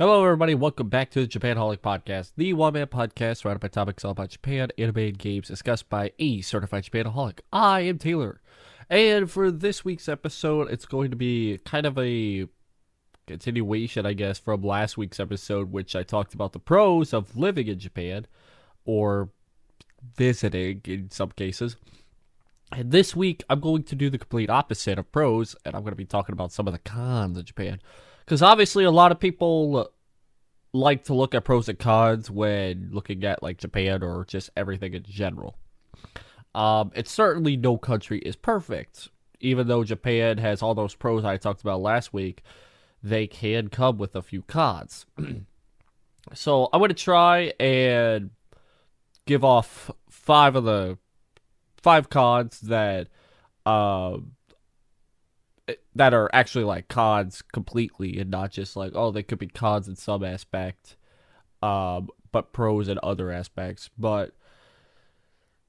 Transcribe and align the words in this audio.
Hello, 0.00 0.24
everybody. 0.24 0.54
Welcome 0.54 0.88
back 0.88 1.10
to 1.10 1.20
the 1.20 1.28
Japanaholic 1.28 1.80
Podcast, 1.80 2.32
the 2.34 2.54
one 2.54 2.72
man 2.72 2.86
podcast 2.86 3.36
surrounded 3.36 3.60
by 3.60 3.68
topics 3.68 4.02
all 4.02 4.12
about 4.12 4.30
Japan, 4.30 4.70
anime, 4.78 4.96
and 4.96 5.18
games 5.18 5.48
discussed 5.48 5.90
by 5.90 6.12
a 6.18 6.40
certified 6.40 6.84
Japanaholic. 6.84 7.40
I 7.52 7.80
am 7.80 7.98
Taylor. 7.98 8.40
And 8.88 9.30
for 9.30 9.50
this 9.50 9.84
week's 9.84 10.08
episode, 10.08 10.70
it's 10.70 10.86
going 10.86 11.10
to 11.10 11.18
be 11.18 11.58
kind 11.66 11.84
of 11.84 11.98
a 11.98 12.46
continuation, 13.26 14.06
I 14.06 14.14
guess, 14.14 14.38
from 14.38 14.62
last 14.62 14.96
week's 14.96 15.20
episode, 15.20 15.70
which 15.70 15.94
I 15.94 16.02
talked 16.02 16.32
about 16.32 16.54
the 16.54 16.60
pros 16.60 17.12
of 17.12 17.36
living 17.36 17.68
in 17.68 17.78
Japan 17.78 18.26
or 18.86 19.28
visiting 20.16 20.80
in 20.86 21.10
some 21.10 21.32
cases. 21.32 21.76
And 22.72 22.90
this 22.90 23.14
week, 23.14 23.44
I'm 23.50 23.60
going 23.60 23.82
to 23.82 23.94
do 23.94 24.08
the 24.08 24.16
complete 24.16 24.48
opposite 24.48 24.98
of 24.98 25.12
pros, 25.12 25.54
and 25.66 25.74
I'm 25.74 25.82
going 25.82 25.92
to 25.92 25.96
be 25.96 26.06
talking 26.06 26.32
about 26.32 26.52
some 26.52 26.66
of 26.66 26.72
the 26.72 26.78
cons 26.78 27.36
of 27.36 27.44
Japan. 27.44 27.82
Because 28.30 28.42
obviously, 28.42 28.84
a 28.84 28.92
lot 28.92 29.10
of 29.10 29.18
people 29.18 29.90
like 30.72 31.02
to 31.06 31.14
look 31.14 31.34
at 31.34 31.42
pros 31.42 31.68
and 31.68 31.76
cons 31.76 32.30
when 32.30 32.90
looking 32.92 33.24
at 33.24 33.42
like 33.42 33.58
Japan 33.58 34.04
or 34.04 34.24
just 34.24 34.50
everything 34.56 34.94
in 34.94 35.02
general. 35.02 35.56
Um, 36.54 36.92
it's 36.94 37.10
certainly 37.10 37.56
no 37.56 37.76
country 37.76 38.20
is 38.20 38.36
perfect. 38.36 39.08
Even 39.40 39.66
though 39.66 39.82
Japan 39.82 40.38
has 40.38 40.62
all 40.62 40.76
those 40.76 40.94
pros 40.94 41.24
I 41.24 41.38
talked 41.38 41.60
about 41.62 41.80
last 41.80 42.12
week, 42.12 42.44
they 43.02 43.26
can 43.26 43.66
come 43.66 43.98
with 43.98 44.14
a 44.14 44.22
few 44.22 44.42
cons. 44.42 45.06
so 46.32 46.68
I'm 46.72 46.78
going 46.78 46.90
to 46.90 46.94
try 46.94 47.52
and 47.58 48.30
give 49.26 49.42
off 49.42 49.90
five 50.08 50.54
of 50.54 50.62
the 50.62 50.98
five 51.82 52.08
cons 52.08 52.60
that 52.60 53.08
uh, 53.66 54.18
that 55.94 56.14
are 56.14 56.30
actually 56.32 56.64
like 56.64 56.88
cons 56.88 57.42
completely 57.52 58.18
and 58.18 58.30
not 58.30 58.50
just 58.50 58.76
like 58.76 58.92
oh 58.94 59.10
they 59.10 59.22
could 59.22 59.38
be 59.38 59.46
cons 59.46 59.88
in 59.88 59.96
some 59.96 60.24
aspect 60.24 60.96
um 61.62 62.08
but 62.32 62.52
pros 62.52 62.88
in 62.88 62.98
other 63.02 63.30
aspects. 63.30 63.90
But 63.98 64.32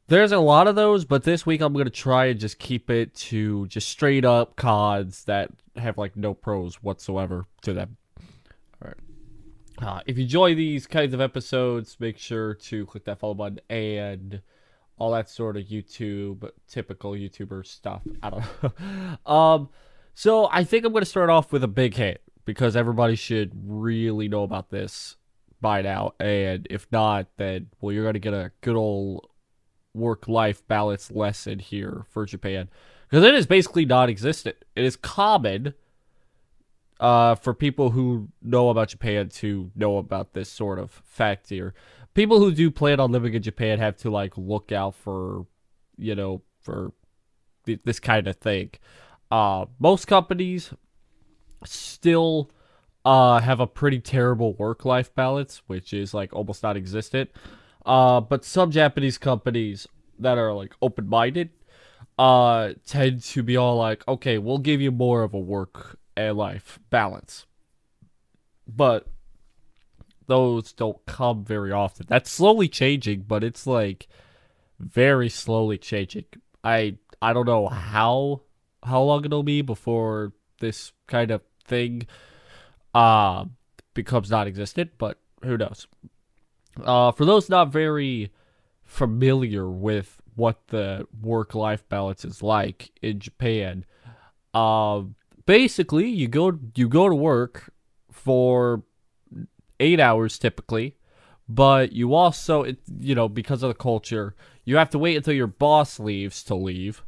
there's 0.08 0.32
a 0.32 0.40
lot 0.40 0.68
of 0.68 0.76
those 0.76 1.06
but 1.06 1.24
this 1.24 1.46
week 1.46 1.62
i'm 1.62 1.74
to 1.74 1.90
try 1.90 2.26
and 2.26 2.40
just 2.40 2.60
keep 2.60 2.90
it 2.90 3.16
to 3.16 3.66
just 3.68 3.88
straight 3.88 4.26
up 4.26 4.58
cons 4.58 5.24
that 5.24 5.50
have 5.78 5.98
like 5.98 6.18
no 6.18 6.34
pros 6.34 6.76
whatsoever 6.84 7.46
to 7.62 7.74
them. 7.74 7.96
All 8.84 8.90
right 8.90 8.98
uh, 9.88 10.02
if 10.06 10.18
you 10.18 10.26
enjoy 10.26 10.54
these 10.54 10.86
kinds 10.86 11.14
of 11.14 11.22
episodes 11.22 11.96
make 12.00 12.18
sure 12.18 12.54
to 12.56 12.86
click 12.88 13.06
that 13.06 13.20
follow 13.20 13.34
button 13.34 13.62
and 13.70 14.42
all 14.98 15.12
that 15.12 15.30
sort 15.30 15.56
of 15.56 15.64
youtube 15.64 16.50
typical 16.68 17.14
youtuber 17.14 17.66
stuff. 17.66 18.02
I 18.22 18.30
don't 18.32 18.44
know. 19.26 19.34
Um 19.34 19.70
so 20.14 20.48
I 20.52 20.64
think 20.64 20.86
I'm 20.86 20.92
going 20.92 21.04
to 21.04 21.10
start 21.10 21.30
off 21.30 21.52
with 21.52 21.64
a 21.64 21.68
big 21.68 21.96
hit 21.96 22.22
because 22.46 22.76
everybody 22.76 23.16
should 23.16 23.52
really 23.66 24.28
know 24.28 24.44
about 24.44 24.70
this 24.70 25.18
by 25.62 25.82
now. 25.82 26.14
And 26.20 26.68
if 26.70 26.88
not, 26.92 27.28
then, 27.38 27.68
well, 27.80 27.94
you're 27.94 28.04
going 28.04 28.14
to 28.14 28.20
get 28.20 28.34
a 28.34 28.52
good 28.62 28.76
old 28.76 29.28
work 29.94 30.28
life 30.28 30.66
balance 30.68 31.12
lesson 31.12 31.60
here 31.60 32.06
for 32.10 32.26
Japan. 32.26 32.70
Because 33.10 33.24
it 33.26 33.36
is 33.36 33.46
basically 33.46 33.86
non 33.86 34.10
existent. 34.10 34.58
It 34.76 34.86
is 34.86 34.96
common 34.96 35.74
uh, 37.00 37.36
for 37.36 37.54
people 37.54 37.92
who 37.92 38.30
know 38.42 38.70
about 38.70 38.90
Japan 38.90 39.30
to 39.30 39.72
know 39.76 39.98
about 39.98 40.34
this 40.34 40.50
sort 40.50 40.80
of 40.80 40.92
fact 40.92 41.50
here. 41.50 41.74
People 42.14 42.40
who 42.40 42.52
do 42.52 42.70
plan 42.70 43.00
on 43.00 43.12
living 43.12 43.34
in 43.34 43.42
Japan 43.42 43.80
have 43.80 43.98
to, 43.98 44.10
like, 44.10 44.38
look 44.38 44.72
out 44.72 44.96
for, 44.96 45.46
you 45.98 46.16
know, 46.16 46.42
for 46.62 46.92
this 47.66 48.00
kind 48.00 48.28
of 48.28 48.36
thing. 48.38 48.72
Uh, 49.32 49.66
most 49.80 50.08
companies 50.08 50.74
still 51.64 52.52
uh, 53.06 53.40
have 53.40 53.60
a 53.60 53.68
pretty 53.68 54.00
terrible 54.00 54.54
work 54.54 54.86
life 54.86 55.14
balance, 55.16 55.62
which 55.68 55.94
is 55.94 56.14
like 56.14 56.34
almost 56.34 56.64
non 56.64 56.76
existent. 56.78 57.30
Uh, 57.86 58.22
but 58.22 58.46
some 58.46 58.72
Japanese 58.72 59.18
companies 59.18 59.88
that 60.20 60.38
are 60.38 60.54
like 60.54 60.74
open 60.82 61.08
minded 61.08 61.50
uh, 62.20 62.74
tend 62.86 63.24
to 63.24 63.42
be 63.42 63.58
all 63.58 63.78
like, 63.78 64.08
okay, 64.08 64.38
we'll 64.38 64.60
give 64.60 64.82
you 64.82 64.92
more 64.92 65.24
of 65.24 65.34
a 65.34 65.40
work 65.40 65.98
and 66.16 66.38
life 66.38 66.80
balance. 66.90 67.46
But 68.68 69.08
those 70.28 70.72
don't 70.74 71.04
come 71.06 71.44
very 71.44 71.72
often. 71.72 72.06
That's 72.08 72.30
slowly 72.30 72.68
changing, 72.68 73.22
but 73.22 73.44
it's 73.44 73.66
like 73.66 74.08
very 74.80 75.30
slowly 75.30 75.78
changing. 75.78 76.26
I 76.64 76.98
I 77.22 77.34
don't 77.34 77.48
know 77.48 77.68
how 77.68 78.42
how 78.84 79.02
long 79.02 79.26
it'll 79.26 79.44
be 79.44 79.62
before 79.62 80.34
this 80.60 80.92
kind 81.08 81.32
of 81.32 81.42
thing 81.66 82.08
uh, 82.94 83.46
becomes 83.94 84.32
non-existent, 84.32 84.92
but 84.98 85.18
who 85.44 85.58
knows? 85.58 85.88
Uh, 86.84 87.12
for 87.12 87.26
those 87.26 87.50
not 87.50 87.72
very 87.72 88.32
familiar 88.84 89.70
with 89.70 90.22
what 90.36 90.68
the 90.68 91.08
work-life 91.22 91.88
balance 91.90 92.24
is 92.26 92.42
like 92.42 92.92
in 93.02 93.20
Japan, 93.20 93.86
uh, 94.54 95.02
basically 95.46 96.08
you 96.08 96.28
go 96.28 96.58
you 96.76 96.88
go 96.88 97.10
to 97.10 97.16
work 97.16 97.72
for 98.12 98.84
eight 99.80 100.00
hours 100.00 100.38
typically, 100.40 100.96
but 101.48 101.92
you 101.92 102.14
also 102.14 102.66
you 103.00 103.16
know 103.16 103.28
because 103.28 103.64
of 103.64 103.70
the 103.70 103.76
culture 103.76 104.36
you 104.64 104.78
have 104.78 104.90
to 104.90 105.00
wait 105.00 105.18
until 105.18 105.34
your 105.34 105.48
boss 105.48 106.00
leaves 106.00 106.44
to 106.44 106.56
leave 106.56 107.04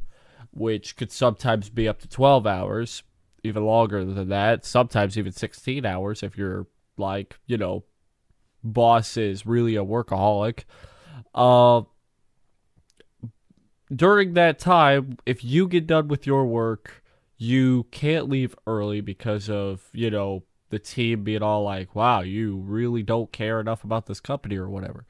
which 0.54 0.96
could 0.96 1.12
sometimes 1.12 1.68
be 1.68 1.88
up 1.88 2.00
to 2.00 2.08
12 2.08 2.46
hours, 2.46 3.02
even 3.42 3.64
longer 3.64 4.04
than 4.04 4.28
that, 4.28 4.64
sometimes 4.64 5.18
even 5.18 5.32
16 5.32 5.84
hours 5.84 6.22
if 6.22 6.38
you're 6.38 6.66
like, 6.96 7.38
you 7.46 7.58
know, 7.58 7.84
boss 8.62 9.16
is 9.16 9.44
really 9.44 9.76
a 9.76 9.84
workaholic. 9.84 10.64
Uh, 11.34 11.82
during 13.94 14.34
that 14.34 14.58
time, 14.58 15.18
if 15.26 15.44
you 15.44 15.68
get 15.68 15.86
done 15.86 16.08
with 16.08 16.26
your 16.26 16.46
work, 16.46 17.02
you 17.36 17.86
can't 17.90 18.28
leave 18.28 18.54
early 18.66 19.00
because 19.00 19.50
of, 19.50 19.88
you 19.92 20.10
know, 20.10 20.44
the 20.70 20.78
team 20.78 21.24
being 21.24 21.42
all 21.42 21.62
like, 21.62 21.94
wow, 21.94 22.20
you 22.20 22.56
really 22.56 23.02
don't 23.02 23.32
care 23.32 23.60
enough 23.60 23.84
about 23.84 24.06
this 24.06 24.20
company 24.20 24.56
or 24.56 24.68
whatever. 24.68 25.04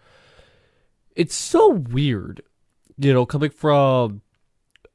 It's 1.14 1.34
so 1.34 1.68
weird, 1.68 2.42
you 2.98 3.12
know, 3.12 3.24
coming 3.24 3.50
from 3.50 4.22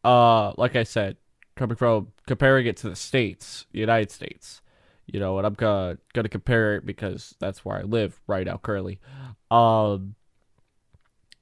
uh, 0.04 0.54
like 0.58 0.76
I 0.76 0.84
said, 0.84 1.18
coming 1.56 1.76
from 1.76 2.10
comparing 2.28 2.66
it 2.68 2.78
to 2.78 2.90
the 2.90 2.96
states, 2.96 3.66
the 3.72 3.80
United 3.80 4.12
States, 4.12 4.62
you 5.06 5.20
know, 5.20 5.38
and 5.38 5.46
I'm 5.46 5.54
gonna 5.54 5.98
gonna 6.14 6.30
compare 6.30 6.76
it 6.76 6.86
because 6.86 7.36
that's 7.40 7.66
where 7.66 7.78
I 7.78 7.82
live 7.84 8.20
right 8.28 8.46
now 8.46 8.58
currently. 8.58 9.00
Um, 9.52 10.16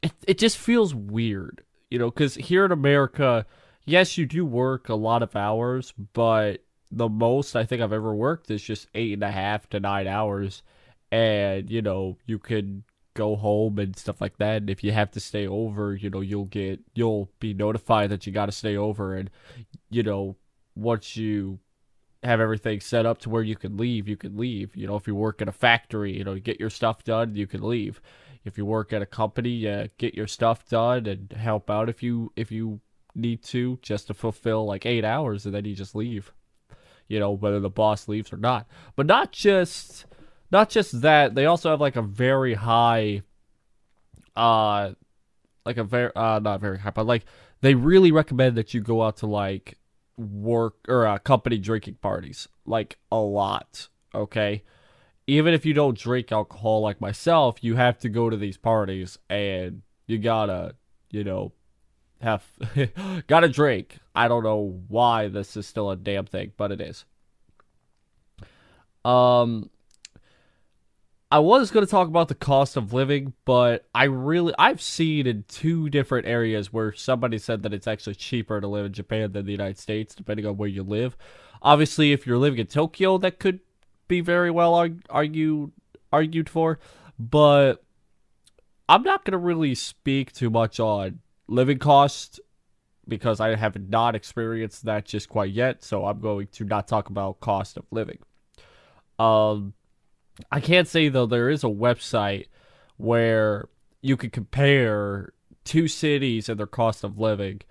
it 0.01 0.13
it 0.27 0.37
just 0.37 0.57
feels 0.57 0.95
weird, 0.95 1.63
you 1.89 1.99
know, 1.99 2.09
because 2.09 2.35
here 2.35 2.65
in 2.65 2.71
America, 2.71 3.45
yes, 3.85 4.17
you 4.17 4.25
do 4.25 4.45
work 4.45 4.89
a 4.89 4.95
lot 4.95 5.23
of 5.23 5.35
hours, 5.35 5.93
but 6.13 6.63
the 6.91 7.09
most 7.09 7.55
I 7.55 7.65
think 7.65 7.81
I've 7.81 7.93
ever 7.93 8.15
worked 8.15 8.49
is 8.49 8.63
just 8.63 8.87
eight 8.95 9.13
and 9.13 9.23
a 9.23 9.31
half 9.31 9.69
to 9.69 9.79
nine 9.79 10.07
hours, 10.07 10.63
and 11.11 11.69
you 11.69 11.81
know, 11.81 12.17
you 12.25 12.39
could 12.39 12.83
go 13.17 13.35
home 13.35 13.79
and 13.79 13.97
stuff 13.97 14.21
like 14.21 14.37
that. 14.37 14.57
And 14.57 14.69
if 14.69 14.83
you 14.83 14.91
have 14.91 15.11
to 15.11 15.19
stay 15.19 15.47
over, 15.47 15.95
you 15.95 16.09
know, 16.09 16.21
you'll 16.21 16.45
get 16.45 16.79
you'll 16.93 17.29
be 17.39 17.53
notified 17.53 18.11
that 18.11 18.25
you 18.25 18.31
got 18.31 18.45
to 18.45 18.51
stay 18.51 18.77
over 18.77 19.15
and 19.15 19.29
you 19.89 20.03
know, 20.03 20.37
once 20.75 21.17
you 21.17 21.59
have 22.23 22.39
everything 22.39 22.79
set 22.79 23.05
up 23.05 23.19
to 23.19 23.29
where 23.29 23.43
you 23.43 23.55
can 23.55 23.75
leave, 23.77 24.07
you 24.07 24.17
can 24.17 24.37
leave. 24.37 24.75
You 24.75 24.87
know, 24.87 24.95
if 24.95 25.07
you 25.07 25.15
work 25.15 25.41
at 25.41 25.47
a 25.47 25.51
factory, 25.51 26.15
you 26.15 26.23
know, 26.23 26.37
get 26.39 26.59
your 26.59 26.69
stuff 26.69 27.03
done, 27.03 27.35
you 27.35 27.47
can 27.47 27.61
leave. 27.61 27.99
If 28.45 28.57
you 28.57 28.65
work 28.65 28.93
at 28.93 29.01
a 29.01 29.05
company, 29.05 29.67
uh, 29.67 29.87
get 29.97 30.13
your 30.13 30.27
stuff 30.27 30.67
done 30.67 31.05
and 31.05 31.31
help 31.31 31.69
out 31.69 31.89
if 31.89 32.03
you 32.03 32.31
if 32.35 32.51
you 32.51 32.79
need 33.15 33.43
to 33.43 33.79
just 33.81 34.07
to 34.07 34.13
fulfill 34.13 34.65
like 34.65 34.85
8 34.85 35.03
hours 35.03 35.45
and 35.45 35.55
then 35.55 35.65
you 35.65 35.73
just 35.73 35.95
leave. 35.95 36.31
You 37.07 37.19
know, 37.19 37.31
whether 37.31 37.59
the 37.59 37.69
boss 37.69 38.07
leaves 38.07 38.31
or 38.31 38.37
not. 38.37 38.67
But 38.95 39.05
not 39.05 39.31
just 39.31 40.05
not 40.51 40.69
just 40.69 41.01
that, 41.01 41.35
they 41.35 41.45
also 41.45 41.69
have 41.69 41.81
like 41.81 41.95
a 41.95 42.01
very 42.01 42.53
high, 42.53 43.21
uh, 44.35 44.91
like 45.65 45.77
a 45.77 45.83
very 45.83 46.11
uh 46.15 46.39
not 46.39 46.61
very 46.61 46.79
high, 46.79 46.91
but 46.91 47.05
like 47.05 47.25
they 47.61 47.75
really 47.75 48.11
recommend 48.11 48.55
that 48.55 48.73
you 48.73 48.81
go 48.81 49.03
out 49.03 49.17
to 49.17 49.27
like 49.27 49.77
work 50.17 50.75
or 50.87 51.05
uh, 51.05 51.17
company 51.19 51.57
drinking 51.57 51.95
parties 51.95 52.47
like 52.65 52.97
a 53.11 53.17
lot. 53.17 53.89
Okay, 54.15 54.63
even 55.27 55.53
if 55.53 55.65
you 55.65 55.73
don't 55.73 55.97
drink 55.97 56.31
alcohol 56.31 56.81
like 56.81 57.01
myself, 57.01 57.57
you 57.61 57.75
have 57.75 57.99
to 57.99 58.09
go 58.09 58.29
to 58.29 58.37
these 58.37 58.57
parties 58.57 59.19
and 59.29 59.81
you 60.07 60.17
gotta, 60.17 60.75
you 61.11 61.23
know, 61.23 61.51
have 62.21 62.45
gotta 63.27 63.49
drink. 63.49 63.97
I 64.15 64.29
don't 64.29 64.43
know 64.43 64.81
why 64.87 65.27
this 65.27 65.57
is 65.57 65.67
still 65.67 65.91
a 65.91 65.97
damn 65.97 66.25
thing, 66.25 66.53
but 66.55 66.71
it 66.71 66.79
is. 66.79 67.05
Um 69.03 69.69
I 71.29 71.39
was 71.39 71.71
going 71.71 71.85
to 71.85 71.91
talk 71.91 72.07
about 72.07 72.29
the 72.29 72.35
cost 72.35 72.77
of 72.77 72.93
living, 72.93 73.33
but 73.43 73.85
I 73.93 74.05
really 74.05 74.53
I've 74.57 74.81
seen 74.81 75.27
in 75.27 75.43
two 75.49 75.89
different 75.89 76.25
areas 76.25 76.71
where 76.71 76.93
somebody 76.93 77.37
said 77.37 77.63
that 77.63 77.73
it's 77.73 77.87
actually 77.87 78.15
cheaper 78.15 78.61
to 78.61 78.67
live 78.67 78.85
in 78.85 78.93
Japan 78.93 79.33
than 79.33 79.45
the 79.45 79.51
United 79.51 79.77
States, 79.77 80.15
depending 80.15 80.45
on 80.45 80.55
where 80.55 80.69
you 80.69 80.83
live. 80.83 81.17
Obviously, 81.61 82.13
if 82.13 82.25
you're 82.25 82.37
living 82.37 82.59
in 82.59 82.67
Tokyo, 82.67 83.17
that 83.17 83.39
could 83.39 83.59
be 84.07 84.21
very 84.21 84.49
well 84.49 84.73
arg- 84.73 85.05
argued 85.09 85.73
argued 86.13 86.49
for, 86.49 86.79
but 87.19 87.83
I'm 88.87 89.03
not 89.03 89.25
going 89.25 89.33
to 89.33 89.37
really 89.37 89.75
speak 89.75 90.31
too 90.31 90.49
much 90.49 90.79
on 90.79 91.19
living 91.49 91.77
cost 91.77 92.39
because 93.05 93.41
I 93.41 93.55
have 93.55 93.89
not 93.89 94.15
experienced 94.15 94.85
that 94.85 95.03
just 95.03 95.27
quite 95.27 95.51
yet. 95.51 95.83
So 95.83 96.05
I'm 96.05 96.21
going 96.21 96.47
to 96.53 96.63
not 96.63 96.87
talk 96.87 97.09
about 97.09 97.41
cost 97.41 97.75
of 97.75 97.83
living. 97.91 98.19
Um, 99.19 99.73
I 100.51 100.59
can't 100.59 100.87
say 100.87 101.09
though 101.09 101.25
there 101.25 101.49
is 101.49 101.63
a 101.63 101.67
website 101.67 102.47
where 102.97 103.69
you 104.01 104.17
could 104.17 104.31
compare 104.31 105.33
two 105.63 105.87
cities 105.87 106.49
and 106.49 106.59
their 106.59 106.67
cost 106.67 107.03
of 107.03 107.19
living. 107.19 107.61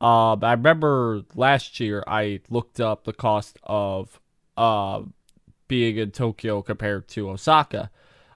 Um, 0.00 0.44
I 0.44 0.52
remember 0.52 1.22
last 1.34 1.80
year 1.80 2.04
I 2.06 2.40
looked 2.50 2.80
up 2.80 3.04
the 3.04 3.12
cost 3.12 3.58
of 3.64 4.20
uh, 4.56 5.02
being 5.66 5.96
in 5.96 6.10
Tokyo 6.10 6.62
compared 6.62 7.08
to 7.08 7.30
Osaka. 7.30 7.90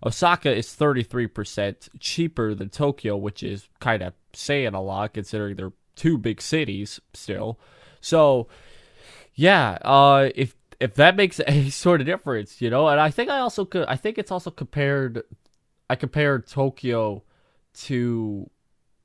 Osaka 0.04 0.52
is 0.52 0.66
33% 0.68 1.88
cheaper 2.00 2.54
than 2.54 2.68
Tokyo, 2.68 3.16
which 3.16 3.42
is 3.42 3.68
kind 3.78 4.02
of 4.02 4.14
saying 4.32 4.74
a 4.74 4.82
lot 4.82 5.14
considering 5.14 5.56
they're 5.56 5.72
two 5.94 6.18
big 6.18 6.40
cities 6.42 7.00
still. 7.14 7.58
So, 8.00 8.48
yeah, 9.34 9.78
uh, 9.82 10.30
if 10.34 10.56
if 10.82 10.94
that 10.96 11.16
makes 11.16 11.40
any 11.46 11.70
sort 11.70 12.00
of 12.00 12.06
difference, 12.06 12.60
you 12.60 12.68
know, 12.68 12.88
and 12.88 13.00
I 13.00 13.10
think 13.10 13.30
I 13.30 13.38
also 13.38 13.64
could, 13.64 13.86
I 13.86 13.96
think 13.96 14.18
it's 14.18 14.30
also 14.30 14.50
compared. 14.50 15.22
I 15.90 15.94
compared 15.94 16.46
Tokyo 16.46 17.22
to 17.74 18.50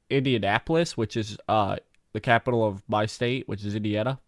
Indianapolis, 0.10 0.96
which 0.96 1.18
is 1.18 1.38
uh 1.48 1.78
the 2.14 2.20
capital 2.22 2.66
of 2.66 2.82
my 2.88 3.06
state, 3.06 3.48
which 3.48 3.64
is 3.66 3.76
Indiana, 3.76 4.20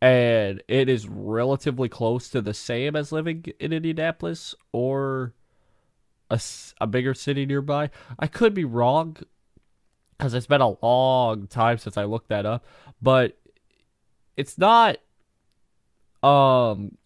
and 0.00 0.62
it 0.68 0.88
is 0.88 1.08
relatively 1.08 1.88
close 1.88 2.28
to 2.30 2.40
the 2.42 2.54
same 2.54 2.96
as 2.96 3.12
living 3.12 3.46
in 3.58 3.72
Indianapolis 3.72 4.54
or 4.72 5.32
a, 6.30 6.40
a 6.80 6.86
bigger 6.86 7.14
city 7.14 7.46
nearby. 7.46 7.90
I 8.18 8.26
could 8.26 8.52
be 8.52 8.64
wrong 8.64 9.16
because 10.16 10.34
it's 10.34 10.46
been 10.46 10.60
a 10.60 10.76
long 10.82 11.46
time 11.46 11.78
since 11.78 11.96
I 11.96 12.04
looked 12.04 12.28
that 12.28 12.44
up, 12.44 12.64
but 13.00 13.38
it's 14.36 14.58
not. 14.58 14.98
Um, 16.22 16.96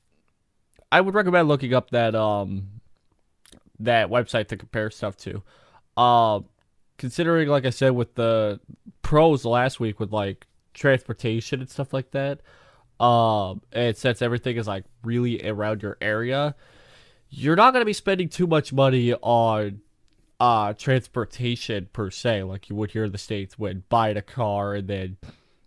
I 0.91 1.01
would 1.01 1.15
recommend 1.15 1.49
looking 1.49 1.75
up 1.75 1.91
that 1.91 2.15
um 2.15 2.69
that 3.81 4.09
website 4.09 4.49
to 4.49 4.57
compare 4.57 4.91
stuff 4.91 5.17
to. 5.19 5.43
Um, 6.01 6.47
considering, 6.99 7.49
like 7.49 7.67
I 7.67 7.71
said, 7.71 7.91
with 7.91 8.15
the 8.15 8.61
pros 9.03 9.45
last 9.45 9.81
week 9.81 9.99
with 10.01 10.13
like 10.13 10.47
transportation 10.73 11.61
and 11.61 11.69
stuff 11.69 11.93
like 11.93 12.11
that, 12.13 12.41
um, 13.05 13.63
and 13.73 13.97
since 13.97 14.23
everything 14.23 14.57
is 14.57 14.67
like 14.67 14.85
really 15.03 15.47
around 15.49 15.83
your 15.83 15.97
area, 16.01 16.55
you're 17.29 17.57
not 17.57 17.73
going 17.73 17.81
to 17.81 17.87
be 17.87 17.93
spending 17.93 18.29
too 18.29 18.47
much 18.47 18.73
money 18.73 19.15
on 19.15 19.81
uh 20.41 20.73
transportation 20.73 21.89
per 21.93 22.11
se 22.11 22.43
like 22.43 22.69
you 22.69 22.75
would 22.75 22.91
here 22.91 23.05
in 23.05 23.13
the 23.13 23.19
states 23.19 23.57
when 23.57 23.85
buying 23.89 24.17
a 24.17 24.23
car 24.23 24.75
and 24.75 24.89
then 24.89 25.17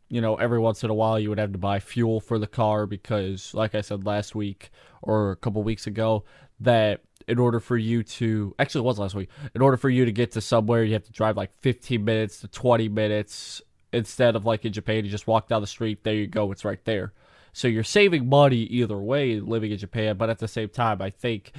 you 0.10 0.22
know 0.22 0.36
every 0.36 0.60
once 0.60 0.84
in 0.84 0.90
a 0.90 0.94
while 0.94 1.20
you 1.20 1.30
would 1.30 1.40
have 1.40 1.52
to 1.52 1.58
buy 1.58 1.80
fuel 1.80 2.20
for 2.20 2.40
the 2.40 2.48
car 2.48 2.86
because 2.86 3.54
like 3.54 3.76
i 3.76 3.82
said 3.82 4.06
last 4.06 4.36
week 4.36 4.70
or 5.02 5.32
a 5.32 5.36
couple 5.36 5.62
weeks 5.64 5.88
ago 5.88 6.24
that 6.60 7.02
in 7.28 7.38
order 7.38 7.60
for 7.60 7.78
you 7.78 8.04
to 8.04 8.56
actually 8.58 8.80
it 8.80 8.86
was 8.86 9.00
last 9.00 9.16
week 9.16 9.30
in 9.54 9.62
order 9.62 9.78
for 9.78 9.90
you 9.90 10.06
to 10.06 10.12
get 10.12 10.32
to 10.32 10.42
somewhere 10.42 10.84
you 10.84 10.94
have 10.94 11.04
to 11.04 11.12
drive 11.12 11.36
like 11.36 11.54
15 11.62 12.04
minutes 12.04 12.42
to 12.42 12.48
20 12.48 12.90
minutes 12.90 13.62
instead 13.92 14.36
of 14.36 14.46
like 14.46 14.66
in 14.66 14.74
japan 14.74 15.04
you 15.04 15.12
just 15.12 15.28
walk 15.28 15.48
down 15.48 15.62
the 15.62 15.68
street 15.68 16.04
there 16.04 16.14
you 16.14 16.28
go 16.28 16.52
it's 16.52 16.66
right 16.66 16.84
there 16.86 17.14
so 17.58 17.68
you're 17.68 17.84
saving 17.84 18.30
money 18.30 18.58
either 18.58 19.00
way 19.00 19.40
living 19.40 19.72
in 19.72 19.80
Japan, 19.80 20.16
but 20.16 20.30
at 20.30 20.38
the 20.38 20.48
same 20.48 20.70
time, 20.70 21.02
I 21.02 21.10
think 21.10 21.54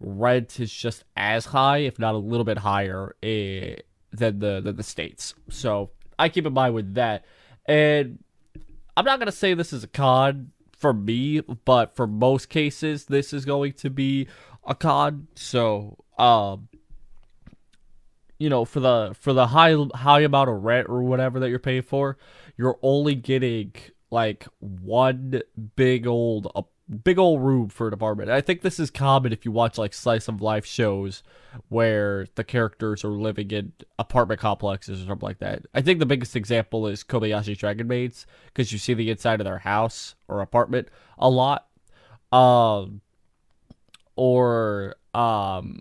rent 0.00 0.58
is 0.58 0.72
just 0.72 1.04
as 1.16 1.46
high, 1.46 1.78
if 1.78 1.96
not 1.96 2.16
a 2.16 2.18
little 2.18 2.42
bit 2.42 2.58
higher, 2.58 3.14
eh, 3.22 3.76
than 4.10 4.40
the 4.40 4.60
than 4.60 4.74
the 4.74 4.82
states. 4.82 5.32
So 5.50 5.90
I 6.18 6.28
keep 6.28 6.44
in 6.44 6.54
mind 6.54 6.74
with 6.74 6.94
that, 6.94 7.24
and 7.66 8.18
I'm 8.96 9.04
not 9.04 9.18
gonna 9.18 9.32
say 9.32 9.54
this 9.54 9.72
is 9.72 9.84
a 9.84 9.88
con 9.88 10.52
for 10.78 10.92
me, 10.92 11.40
but 11.40 11.96
for 11.96 12.06
most 12.06 12.48
cases, 12.48 13.06
this 13.06 13.32
is 13.32 13.44
going 13.44 13.72
to 13.72 13.90
be 13.90 14.28
a 14.66 14.74
con. 14.74 15.28
So, 15.34 15.96
um, 16.18 16.68
you 18.38 18.50
know, 18.50 18.64
for 18.64 18.80
the 18.80 19.16
for 19.18 19.32
the 19.32 19.46
high 19.48 19.74
high 19.94 20.20
amount 20.20 20.50
of 20.50 20.62
rent 20.62 20.88
or 20.88 21.02
whatever 21.02 21.40
that 21.40 21.50
you're 21.50 21.58
paying 21.58 21.82
for, 21.82 22.18
you're 22.56 22.78
only 22.82 23.14
getting 23.14 23.72
like 24.10 24.46
one 24.60 25.40
big 25.76 26.06
old 26.06 26.46
big 27.02 27.18
old 27.18 27.42
room 27.42 27.68
for 27.68 27.88
an 27.88 27.94
apartment. 27.94 28.30
I 28.30 28.40
think 28.40 28.60
this 28.60 28.78
is 28.78 28.90
common 28.90 29.32
if 29.32 29.44
you 29.44 29.52
watch 29.52 29.78
like 29.78 29.94
slice 29.94 30.28
of 30.28 30.42
life 30.42 30.66
shows 30.66 31.22
where 31.68 32.26
the 32.34 32.44
characters 32.44 33.04
are 33.04 33.08
living 33.08 33.50
in 33.50 33.72
apartment 33.98 34.40
complexes 34.40 35.02
or 35.02 35.06
something 35.06 35.26
like 35.26 35.38
that. 35.38 35.66
I 35.74 35.80
think 35.80 35.98
the 35.98 36.06
biggest 36.06 36.36
example 36.36 36.86
is 36.86 37.02
Kobayashi 37.04 37.56
Dragon 37.56 37.88
Maids 37.88 38.26
because 38.46 38.72
you 38.72 38.78
see 38.78 38.94
the 38.94 39.10
inside 39.10 39.40
of 39.40 39.44
their 39.44 39.58
house 39.58 40.14
or 40.28 40.40
apartment 40.40 40.88
a 41.18 41.30
lot. 41.30 41.66
Um 42.32 43.00
or 44.16 44.96
um 45.14 45.80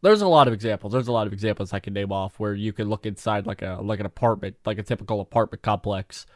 there's 0.00 0.22
a 0.22 0.28
lot 0.28 0.46
of 0.46 0.54
examples. 0.54 0.92
There's 0.92 1.08
a 1.08 1.12
lot 1.12 1.26
of 1.26 1.32
examples 1.32 1.72
I 1.72 1.80
can 1.80 1.92
name 1.92 2.12
off 2.12 2.38
where 2.38 2.54
you 2.54 2.72
can 2.72 2.88
look 2.88 3.04
inside 3.04 3.46
like 3.46 3.62
a 3.62 3.78
like 3.82 3.98
an 3.98 4.06
apartment, 4.06 4.56
like 4.64 4.78
a 4.78 4.84
typical 4.84 5.20
apartment 5.20 5.62
complex 5.62 6.26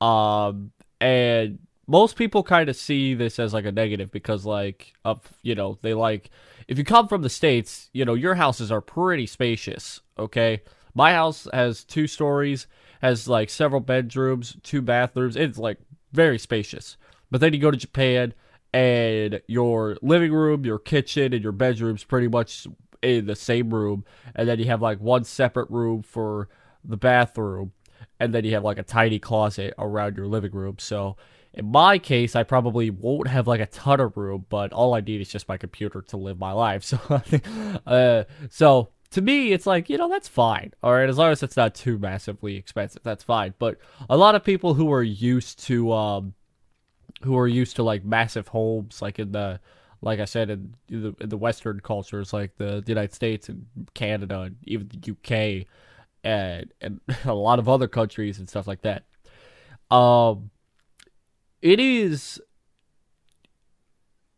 um, 0.00 0.72
and 1.00 1.58
most 1.86 2.16
people 2.16 2.42
kind 2.42 2.68
of 2.68 2.76
see 2.76 3.14
this 3.14 3.38
as 3.38 3.52
like 3.52 3.64
a 3.64 3.72
negative 3.72 4.10
because 4.10 4.44
like 4.44 4.92
of 5.04 5.20
you 5.42 5.54
know 5.54 5.78
they 5.82 5.94
like 5.94 6.30
if 6.68 6.78
you 6.78 6.84
come 6.84 7.08
from 7.08 7.22
the 7.22 7.28
states 7.28 7.90
you 7.92 8.04
know 8.04 8.14
your 8.14 8.34
houses 8.34 8.70
are 8.70 8.80
pretty 8.80 9.26
spacious 9.26 10.00
okay 10.18 10.62
my 10.94 11.12
house 11.12 11.46
has 11.52 11.84
two 11.84 12.06
stories 12.06 12.66
has 13.02 13.28
like 13.28 13.50
several 13.50 13.80
bedrooms 13.80 14.56
two 14.62 14.82
bathrooms 14.82 15.36
it's 15.36 15.58
like 15.58 15.78
very 16.12 16.38
spacious 16.38 16.96
but 17.30 17.40
then 17.40 17.52
you 17.52 17.58
go 17.60 17.70
to 17.70 17.76
japan 17.76 18.32
and 18.72 19.40
your 19.46 19.96
living 20.02 20.32
room 20.32 20.64
your 20.64 20.78
kitchen 20.78 21.32
and 21.32 21.42
your 21.42 21.52
bedrooms 21.52 22.04
pretty 22.04 22.28
much 22.28 22.66
in 23.02 23.26
the 23.26 23.36
same 23.36 23.72
room 23.72 24.04
and 24.34 24.48
then 24.48 24.58
you 24.58 24.64
have 24.64 24.80
like 24.80 24.98
one 25.00 25.24
separate 25.24 25.70
room 25.70 26.02
for 26.02 26.48
the 26.84 26.96
bathroom 26.96 27.72
and 28.20 28.32
then 28.32 28.44
you 28.44 28.52
have 28.52 28.64
like 28.64 28.78
a 28.78 28.82
tiny 28.82 29.18
closet 29.18 29.74
around 29.78 30.16
your 30.16 30.26
living 30.26 30.52
room. 30.52 30.76
So 30.78 31.16
in 31.54 31.70
my 31.70 31.98
case, 31.98 32.34
I 32.34 32.42
probably 32.42 32.90
won't 32.90 33.28
have 33.28 33.46
like 33.46 33.60
a 33.60 33.66
ton 33.66 34.00
of 34.00 34.16
room, 34.16 34.44
but 34.48 34.72
all 34.72 34.94
I 34.94 35.00
need 35.00 35.20
is 35.20 35.28
just 35.28 35.48
my 35.48 35.56
computer 35.56 36.02
to 36.02 36.16
live 36.16 36.38
my 36.38 36.52
life. 36.52 36.84
So, 36.94 37.22
uh, 37.86 38.24
so 38.50 38.90
to 39.12 39.22
me, 39.22 39.52
it's 39.52 39.66
like 39.66 39.88
you 39.88 39.96
know 39.96 40.08
that's 40.08 40.28
fine. 40.28 40.72
All 40.82 40.92
right, 40.92 41.08
as 41.08 41.16
long 41.16 41.30
as 41.30 41.42
it's 41.42 41.56
not 41.56 41.74
too 41.74 41.98
massively 41.98 42.56
expensive, 42.56 43.02
that's 43.04 43.22
fine. 43.22 43.54
But 43.58 43.78
a 44.10 44.16
lot 44.16 44.34
of 44.34 44.42
people 44.42 44.74
who 44.74 44.92
are 44.92 45.02
used 45.02 45.64
to, 45.66 45.92
um, 45.92 46.34
who 47.22 47.38
are 47.38 47.48
used 47.48 47.76
to 47.76 47.84
like 47.84 48.04
massive 48.04 48.48
homes, 48.48 49.00
like 49.00 49.18
in 49.18 49.32
the 49.32 49.60
like 50.04 50.20
I 50.20 50.26
said, 50.26 50.50
in 50.50 50.74
the, 50.88 51.14
in 51.20 51.28
the 51.30 51.38
Western 51.38 51.80
cultures, 51.80 52.32
like 52.32 52.56
the, 52.58 52.82
the 52.84 52.88
United 52.88 53.14
States 53.14 53.48
and 53.48 53.66
Canada 53.94 54.42
and 54.42 54.56
even 54.64 54.88
the 54.88 55.12
UK, 55.12 55.66
and, 56.22 56.72
and 56.80 57.00
a 57.24 57.32
lot 57.32 57.58
of 57.58 57.68
other 57.68 57.88
countries 57.88 58.38
and 58.38 58.48
stuff 58.48 58.66
like 58.66 58.82
that. 58.82 59.04
Um, 59.90 60.50
it 61.64 61.80
is. 61.80 62.40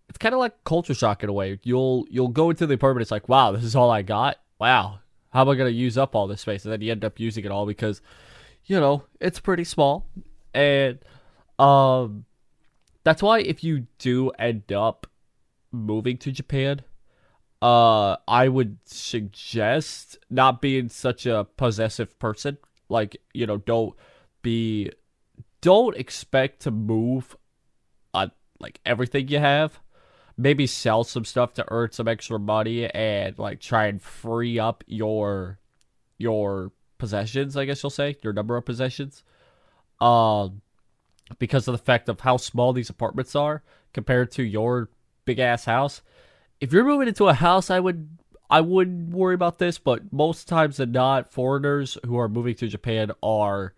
It's 0.08 0.16
kind 0.16 0.32
of 0.32 0.38
like 0.38 0.62
culture 0.64 0.94
shock 0.94 1.24
in 1.24 1.28
a 1.28 1.32
way. 1.32 1.58
You'll 1.64 2.06
you'll 2.08 2.28
go 2.28 2.50
into 2.50 2.66
the 2.66 2.74
apartment. 2.74 3.02
It's 3.02 3.10
like, 3.10 3.28
wow, 3.28 3.50
this 3.50 3.64
is 3.64 3.74
all 3.74 3.90
I 3.90 4.02
got. 4.02 4.36
Wow, 4.60 5.00
how 5.30 5.42
am 5.42 5.48
I 5.48 5.56
gonna 5.56 5.70
use 5.70 5.98
up 5.98 6.14
all 6.14 6.28
this 6.28 6.42
space? 6.42 6.64
And 6.64 6.72
then 6.72 6.80
you 6.80 6.92
end 6.92 7.04
up 7.04 7.18
using 7.18 7.44
it 7.44 7.50
all 7.50 7.66
because, 7.66 8.00
you 8.64 8.78
know, 8.78 9.02
it's 9.20 9.40
pretty 9.40 9.64
small, 9.64 10.06
and 10.54 11.00
um, 11.58 12.24
that's 13.02 13.22
why 13.22 13.40
if 13.40 13.64
you 13.64 13.88
do 13.98 14.30
end 14.38 14.72
up 14.72 15.08
moving 15.72 16.16
to 16.18 16.30
Japan, 16.30 16.82
uh 17.60 18.16
I 18.28 18.46
would 18.46 18.78
suggest 18.84 20.16
not 20.30 20.62
being 20.62 20.88
such 20.88 21.26
a 21.26 21.44
possessive 21.56 22.16
person. 22.20 22.58
Like, 22.88 23.16
you 23.34 23.46
know, 23.48 23.56
don't 23.56 23.96
be 24.42 24.92
don't 25.60 25.96
expect 25.96 26.60
to 26.62 26.70
move 26.70 27.36
on 28.14 28.32
like 28.58 28.80
everything 28.84 29.28
you 29.28 29.38
have. 29.38 29.80
Maybe 30.38 30.66
sell 30.66 31.02
some 31.02 31.24
stuff 31.24 31.54
to 31.54 31.64
earn 31.68 31.92
some 31.92 32.08
extra 32.08 32.38
money 32.38 32.88
and 32.90 33.38
like 33.38 33.60
try 33.60 33.86
and 33.86 34.00
free 34.00 34.58
up 34.58 34.84
your 34.86 35.58
your 36.18 36.72
possessions, 36.98 37.56
I 37.56 37.64
guess 37.64 37.82
you'll 37.82 37.90
say, 37.90 38.16
your 38.22 38.32
number 38.32 38.56
of 38.56 38.64
possessions. 38.64 39.24
Um 40.00 40.60
because 41.38 41.66
of 41.66 41.72
the 41.72 41.78
fact 41.78 42.08
of 42.08 42.20
how 42.20 42.36
small 42.36 42.72
these 42.72 42.90
apartments 42.90 43.34
are 43.34 43.62
compared 43.92 44.30
to 44.30 44.44
your 44.44 44.90
big 45.24 45.40
ass 45.40 45.64
house 45.64 46.00
if 46.60 46.72
you're 46.72 46.84
moving 46.84 47.08
into 47.08 47.28
a 47.28 47.34
house, 47.34 47.70
I 47.70 47.80
would 47.80 48.08
I 48.48 48.60
wouldn't 48.60 49.10
worry 49.10 49.34
about 49.34 49.58
this, 49.58 49.78
but 49.78 50.12
most 50.12 50.46
times 50.46 50.76
than 50.76 50.92
not, 50.92 51.32
foreigners 51.32 51.98
who 52.06 52.18
are 52.18 52.28
moving 52.28 52.54
to 52.56 52.68
Japan 52.68 53.12
are 53.22 53.74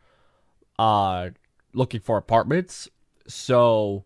uh 0.78 1.30
looking 1.72 2.00
for 2.00 2.16
apartments. 2.16 2.88
So 3.26 4.04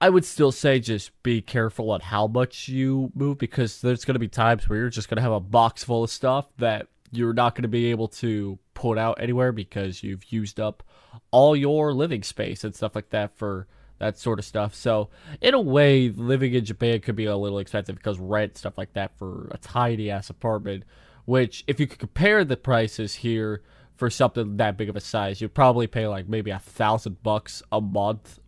I 0.00 0.10
would 0.10 0.24
still 0.24 0.52
say 0.52 0.78
just 0.78 1.22
be 1.22 1.40
careful 1.40 1.90
on 1.90 2.00
how 2.00 2.26
much 2.26 2.68
you 2.68 3.10
move 3.14 3.38
because 3.38 3.80
there's 3.80 4.04
going 4.04 4.14
to 4.14 4.20
be 4.20 4.28
times 4.28 4.68
where 4.68 4.78
you're 4.78 4.90
just 4.90 5.08
going 5.08 5.16
to 5.16 5.22
have 5.22 5.32
a 5.32 5.40
box 5.40 5.84
full 5.84 6.04
of 6.04 6.10
stuff 6.10 6.46
that 6.58 6.88
you're 7.12 7.32
not 7.32 7.54
going 7.54 7.62
to 7.62 7.68
be 7.68 7.86
able 7.86 8.08
to 8.08 8.58
put 8.74 8.98
out 8.98 9.20
anywhere 9.20 9.52
because 9.52 10.02
you've 10.02 10.30
used 10.30 10.60
up 10.60 10.82
all 11.30 11.56
your 11.56 11.94
living 11.94 12.22
space 12.22 12.62
and 12.62 12.74
stuff 12.74 12.94
like 12.94 13.10
that 13.10 13.36
for 13.36 13.66
that 13.98 14.18
sort 14.18 14.38
of 14.38 14.44
stuff. 14.44 14.74
So, 14.74 15.08
in 15.40 15.54
a 15.54 15.60
way, 15.60 16.10
living 16.10 16.52
in 16.52 16.64
Japan 16.64 17.00
could 17.00 17.16
be 17.16 17.24
a 17.24 17.36
little 17.36 17.58
expensive 17.58 17.96
because 17.96 18.18
rent 18.18 18.58
stuff 18.58 18.76
like 18.76 18.92
that 18.92 19.16
for 19.16 19.48
a 19.52 19.58
tiny 19.58 20.10
ass 20.10 20.28
apartment, 20.28 20.84
which 21.24 21.64
if 21.66 21.80
you 21.80 21.86
could 21.86 21.98
compare 21.98 22.44
the 22.44 22.58
prices 22.58 23.14
here 23.14 23.62
for 23.96 24.10
something 24.10 24.58
that 24.58 24.76
big 24.76 24.88
of 24.88 24.96
a 24.96 25.00
size, 25.00 25.40
you'd 25.40 25.54
probably 25.54 25.86
pay 25.86 26.06
like 26.06 26.28
maybe 26.28 26.50
a 26.50 26.58
thousand 26.58 27.22
bucks 27.22 27.62
a 27.72 27.80
month. 27.80 28.38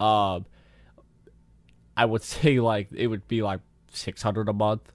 Um, 0.00 0.46
I 1.96 2.04
would 2.04 2.22
say 2.22 2.60
like 2.60 2.88
it 2.92 3.06
would 3.06 3.26
be 3.28 3.42
like 3.42 3.60
six 3.92 4.22
hundred 4.22 4.48
a 4.48 4.52
month, 4.52 4.92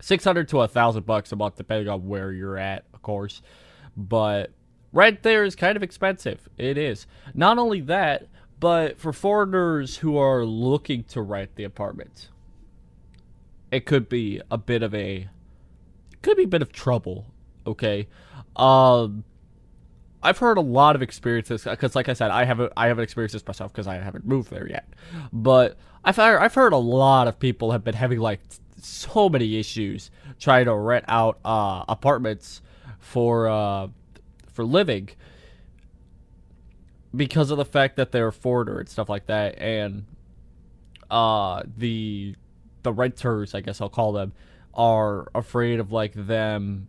six 0.00 0.24
hundred 0.24 0.48
to 0.48 0.60
a 0.60 0.68
thousand 0.68 1.06
bucks 1.06 1.32
a 1.32 1.36
month, 1.36 1.56
depending 1.56 1.88
on 1.88 2.06
where 2.06 2.32
you're 2.32 2.58
at, 2.58 2.84
of 2.92 3.02
course. 3.02 3.42
But 3.96 4.50
rent 4.92 5.22
there 5.22 5.44
is 5.44 5.54
kind 5.54 5.76
of 5.76 5.82
expensive. 5.82 6.48
It 6.58 6.76
is. 6.76 7.06
Not 7.32 7.58
only 7.58 7.80
that, 7.82 8.28
but 8.58 8.98
for 8.98 9.12
foreigners 9.12 9.98
who 9.98 10.16
are 10.16 10.44
looking 10.44 11.04
to 11.04 11.22
rent 11.22 11.54
the 11.54 11.64
apartment, 11.64 12.30
it 13.70 13.86
could 13.86 14.08
be 14.08 14.40
a 14.50 14.58
bit 14.58 14.82
of 14.82 14.94
a, 14.94 15.28
could 16.22 16.36
be 16.36 16.44
a 16.44 16.48
bit 16.48 16.62
of 16.62 16.72
trouble. 16.72 17.33
Okay, 17.66 18.08
um, 18.56 19.24
I've 20.22 20.38
heard 20.38 20.56
a 20.56 20.62
lot 20.62 20.96
of 20.96 21.02
experiences 21.02 21.64
because, 21.64 21.94
like 21.94 22.08
I 22.08 22.14
said, 22.14 22.30
I 22.30 22.44
haven't 22.44 22.72
I 22.76 22.88
haven't 22.88 23.04
experienced 23.04 23.34
this 23.34 23.46
myself 23.46 23.72
because 23.72 23.86
I 23.86 23.96
haven't 23.96 24.26
moved 24.26 24.50
there 24.50 24.68
yet. 24.68 24.88
But 25.32 25.76
I've 26.04 26.16
heard, 26.16 26.38
I've 26.38 26.54
heard 26.54 26.72
a 26.72 26.78
lot 26.78 27.28
of 27.28 27.38
people 27.38 27.72
have 27.72 27.84
been 27.84 27.94
having 27.94 28.18
like 28.18 28.40
so 28.78 29.28
many 29.28 29.58
issues 29.58 30.10
trying 30.40 30.64
to 30.64 30.74
rent 30.74 31.04
out 31.08 31.38
uh, 31.44 31.84
apartments 31.88 32.62
for 32.98 33.48
uh, 33.48 33.88
for 34.52 34.64
living 34.64 35.10
because 37.14 37.50
of 37.50 37.58
the 37.58 37.64
fact 37.64 37.96
that 37.96 38.10
they're 38.12 38.32
foreigner 38.32 38.80
and 38.80 38.88
stuff 38.88 39.08
like 39.08 39.26
that, 39.26 39.58
and 39.58 40.06
uh, 41.10 41.62
the 41.76 42.34
the 42.82 42.92
renters, 42.92 43.54
I 43.54 43.60
guess 43.60 43.80
I'll 43.80 43.88
call 43.88 44.12
them, 44.12 44.32
are 44.74 45.28
afraid 45.34 45.80
of 45.80 45.92
like 45.92 46.12
them 46.14 46.88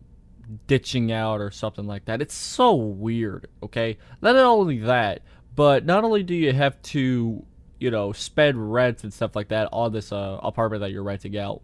ditching 0.67 1.11
out 1.11 1.41
or 1.41 1.51
something 1.51 1.85
like 1.85 2.05
that. 2.05 2.21
It's 2.21 2.35
so 2.35 2.73
weird, 2.73 3.47
okay? 3.63 3.97
Not 4.21 4.35
only 4.35 4.79
that, 4.79 5.21
but 5.55 5.85
not 5.85 6.03
only 6.03 6.23
do 6.23 6.35
you 6.35 6.53
have 6.53 6.81
to, 6.83 7.45
you 7.79 7.91
know, 7.91 8.11
spend 8.11 8.73
rent 8.73 9.03
and 9.03 9.13
stuff 9.13 9.35
like 9.35 9.49
that 9.49 9.69
on 9.71 9.93
this 9.93 10.11
uh, 10.11 10.39
apartment 10.41 10.81
that 10.81 10.91
you're 10.91 11.03
renting 11.03 11.37
out, 11.37 11.63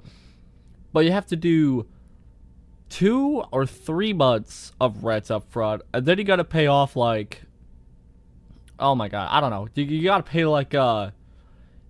but 0.94 1.06
you 1.06 1.12
have 1.12 1.26
to 1.28 1.36
do 1.36 1.88
two 2.90 3.44
or 3.52 3.66
three 3.66 4.14
months 4.14 4.74
of 4.80 5.04
rent 5.04 5.32
up 5.32 5.50
front, 5.50 5.82
and 5.94 6.06
then 6.06 6.18
you 6.18 6.24
got 6.24 6.38
to 6.38 6.44
pay 6.44 6.68
off 6.68 6.96
like, 6.96 7.44
oh 8.80 8.96
my 8.96 9.08
god, 9.08 9.30
I 9.32 9.40
don't 9.40 9.52
know, 9.52 9.68
you, 9.76 9.84
you 9.84 10.04
got 10.04 10.26
to 10.26 10.32
pay 10.32 10.46
like 10.46 10.74
uh, 10.74 11.12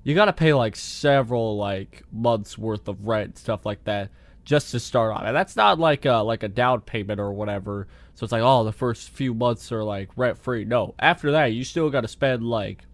you 0.03 0.15
got 0.15 0.25
to 0.25 0.33
pay 0.33 0.53
like 0.53 0.75
several 0.75 1.57
like 1.57 2.03
months 2.11 2.57
worth 2.57 2.87
of 2.87 3.07
rent 3.07 3.37
stuff 3.37 3.65
like 3.65 3.83
that 3.85 4.09
just 4.43 4.71
to 4.71 4.79
start 4.79 5.15
on. 5.15 5.25
And 5.25 5.35
that's 5.35 5.55
not 5.55 5.79
like 5.79 6.05
a 6.05 6.17
like 6.17 6.43
a 6.43 6.47
down 6.47 6.81
payment 6.81 7.19
or 7.19 7.31
whatever. 7.31 7.87
So 8.15 8.23
it's 8.23 8.31
like, 8.31 8.41
oh, 8.43 8.63
the 8.63 8.71
first 8.71 9.09
few 9.09 9.33
months 9.33 9.71
are 9.71 9.83
like 9.83 10.09
rent 10.15 10.37
free. 10.37 10.65
No, 10.65 10.95
after 10.99 11.31
that, 11.31 11.47
you 11.47 11.63
still 11.63 11.89
got 11.89 12.01
to 12.01 12.07
spend 12.07 12.43
like, 12.43 12.85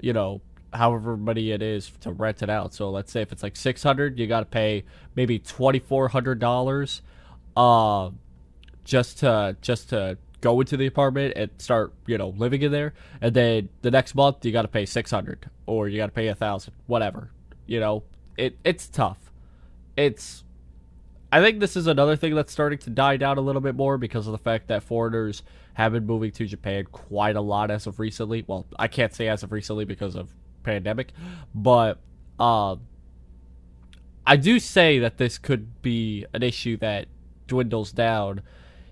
you 0.00 0.12
know, 0.12 0.40
however 0.72 1.16
money 1.16 1.50
it 1.50 1.62
is 1.62 1.90
to 2.00 2.12
rent 2.12 2.42
it 2.42 2.50
out. 2.50 2.74
So 2.74 2.90
let's 2.90 3.12
say 3.12 3.22
if 3.22 3.32
it's 3.32 3.42
like 3.42 3.56
six 3.56 3.82
hundred, 3.82 4.18
you 4.18 4.26
got 4.26 4.40
to 4.40 4.46
pay 4.46 4.84
maybe 5.14 5.38
twenty 5.38 5.78
four 5.78 6.08
hundred 6.08 6.38
dollars, 6.38 7.02
uh, 7.56 8.10
just 8.84 9.18
to 9.20 9.56
just 9.60 9.90
to 9.90 10.18
go 10.40 10.58
into 10.58 10.76
the 10.76 10.86
apartment 10.86 11.34
and 11.36 11.50
start 11.58 11.92
you 12.06 12.16
know 12.16 12.30
living 12.30 12.62
in 12.62 12.72
there. 12.72 12.94
And 13.20 13.34
then 13.34 13.68
the 13.82 13.90
next 13.90 14.14
month 14.14 14.44
you 14.44 14.52
got 14.52 14.62
to 14.62 14.68
pay 14.68 14.86
six 14.86 15.10
hundred 15.10 15.48
or 15.66 15.88
you 15.88 15.98
got 15.98 16.06
to 16.06 16.12
pay 16.12 16.28
a 16.28 16.34
thousand, 16.34 16.74
whatever. 16.86 17.30
You 17.66 17.80
know, 17.80 18.02
it 18.36 18.56
it's 18.64 18.88
tough. 18.88 19.30
It's 19.96 20.44
I 21.32 21.40
think 21.40 21.60
this 21.60 21.76
is 21.76 21.86
another 21.86 22.16
thing 22.16 22.34
that's 22.34 22.52
starting 22.52 22.78
to 22.80 22.90
die 22.90 23.16
down 23.16 23.38
a 23.38 23.40
little 23.40 23.60
bit 23.60 23.76
more 23.76 23.98
because 23.98 24.26
of 24.26 24.32
the 24.32 24.38
fact 24.38 24.68
that 24.68 24.82
foreigners 24.82 25.42
have 25.74 25.92
been 25.92 26.06
moving 26.06 26.32
to 26.32 26.46
Japan 26.46 26.86
quite 26.90 27.36
a 27.36 27.40
lot 27.40 27.70
as 27.70 27.86
of 27.86 28.00
recently. 28.00 28.44
Well, 28.46 28.66
I 28.78 28.88
can't 28.88 29.14
say 29.14 29.28
as 29.28 29.42
of 29.42 29.52
recently 29.52 29.84
because 29.84 30.16
of 30.16 30.34
pandemic, 30.64 31.12
but 31.54 32.00
uh, 32.38 32.76
I 34.26 34.36
do 34.36 34.58
say 34.58 34.98
that 34.98 35.18
this 35.18 35.38
could 35.38 35.82
be 35.82 36.26
an 36.34 36.42
issue 36.42 36.76
that 36.78 37.06
dwindles 37.46 37.92
down 37.92 38.42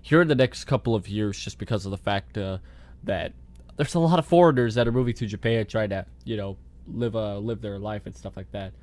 here 0.01 0.21
in 0.21 0.27
the 0.29 0.35
next 0.35 0.63
couple 0.63 0.95
of 0.95 1.07
years 1.07 1.37
just 1.37 1.57
because 1.57 1.85
of 1.85 1.91
the 1.91 1.97
fact 1.97 2.37
uh, 2.37 2.59
that 3.03 3.33
there's 3.75 3.95
a 3.95 3.99
lot 3.99 4.17
of 4.17 4.25
foreigners 4.25 4.75
that 4.75 4.87
are 4.87 4.91
moving 4.91 5.13
to 5.15 5.25
Japan 5.25 5.65
trying 5.65 5.89
to, 5.89 6.05
you 6.23 6.37
know, 6.37 6.57
live 6.87 7.15
a 7.15 7.19
uh, 7.19 7.35
live 7.35 7.61
their 7.61 7.79
life 7.79 8.05
and 8.05 8.15
stuff 8.15 8.35
like 8.35 8.51
that. 8.51 8.73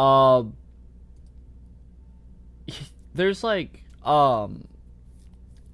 Um 0.00 0.54
there's 3.14 3.42
like 3.44 3.84
um 4.04 4.66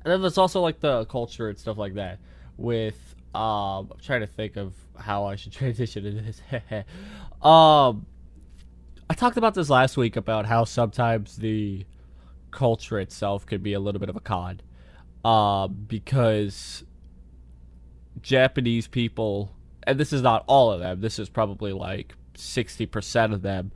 and 0.05 0.13
then 0.13 0.21
there's 0.21 0.39
also 0.39 0.61
like 0.61 0.81
the 0.81 1.05
culture 1.07 1.49
and 1.49 1.59
stuff 1.59 1.79
like 1.79 1.95
that 1.95 2.19
with 2.57 3.15
um 3.35 3.91
I'm 3.93 4.01
trying 4.03 4.21
to 4.21 4.27
think 4.27 4.57
of 4.57 4.75
how 4.99 5.25
I 5.25 5.37
should 5.37 5.53
transition 5.61 6.05
to 6.05 6.11
this. 6.11 6.41
um 7.43 8.07
I 9.09 9.15
talked 9.15 9.37
about 9.37 9.55
this 9.55 9.69
last 9.69 9.97
week 9.97 10.17
about 10.17 10.47
how 10.47 10.65
sometimes 10.65 11.37
the 11.37 11.85
culture 12.53 13.01
itself 13.01 13.45
could 13.45 13.63
be 13.63 13.73
a 13.73 13.81
little 13.81 13.99
bit 13.99 14.09
of 14.09 14.15
a 14.15 14.21
con. 14.21 14.61
Uh, 15.25 15.67
because 15.67 16.85
Japanese 18.23 18.87
people 18.87 19.53
and 19.83 19.99
this 19.99 20.13
is 20.13 20.23
not 20.23 20.45
all 20.47 20.71
of 20.71 20.81
them, 20.81 21.01
this 21.01 21.19
is 21.19 21.29
probably 21.29 21.73
like 21.73 22.15
sixty 22.35 22.87
percent 22.87 23.33
of 23.33 23.43
them, 23.43 23.73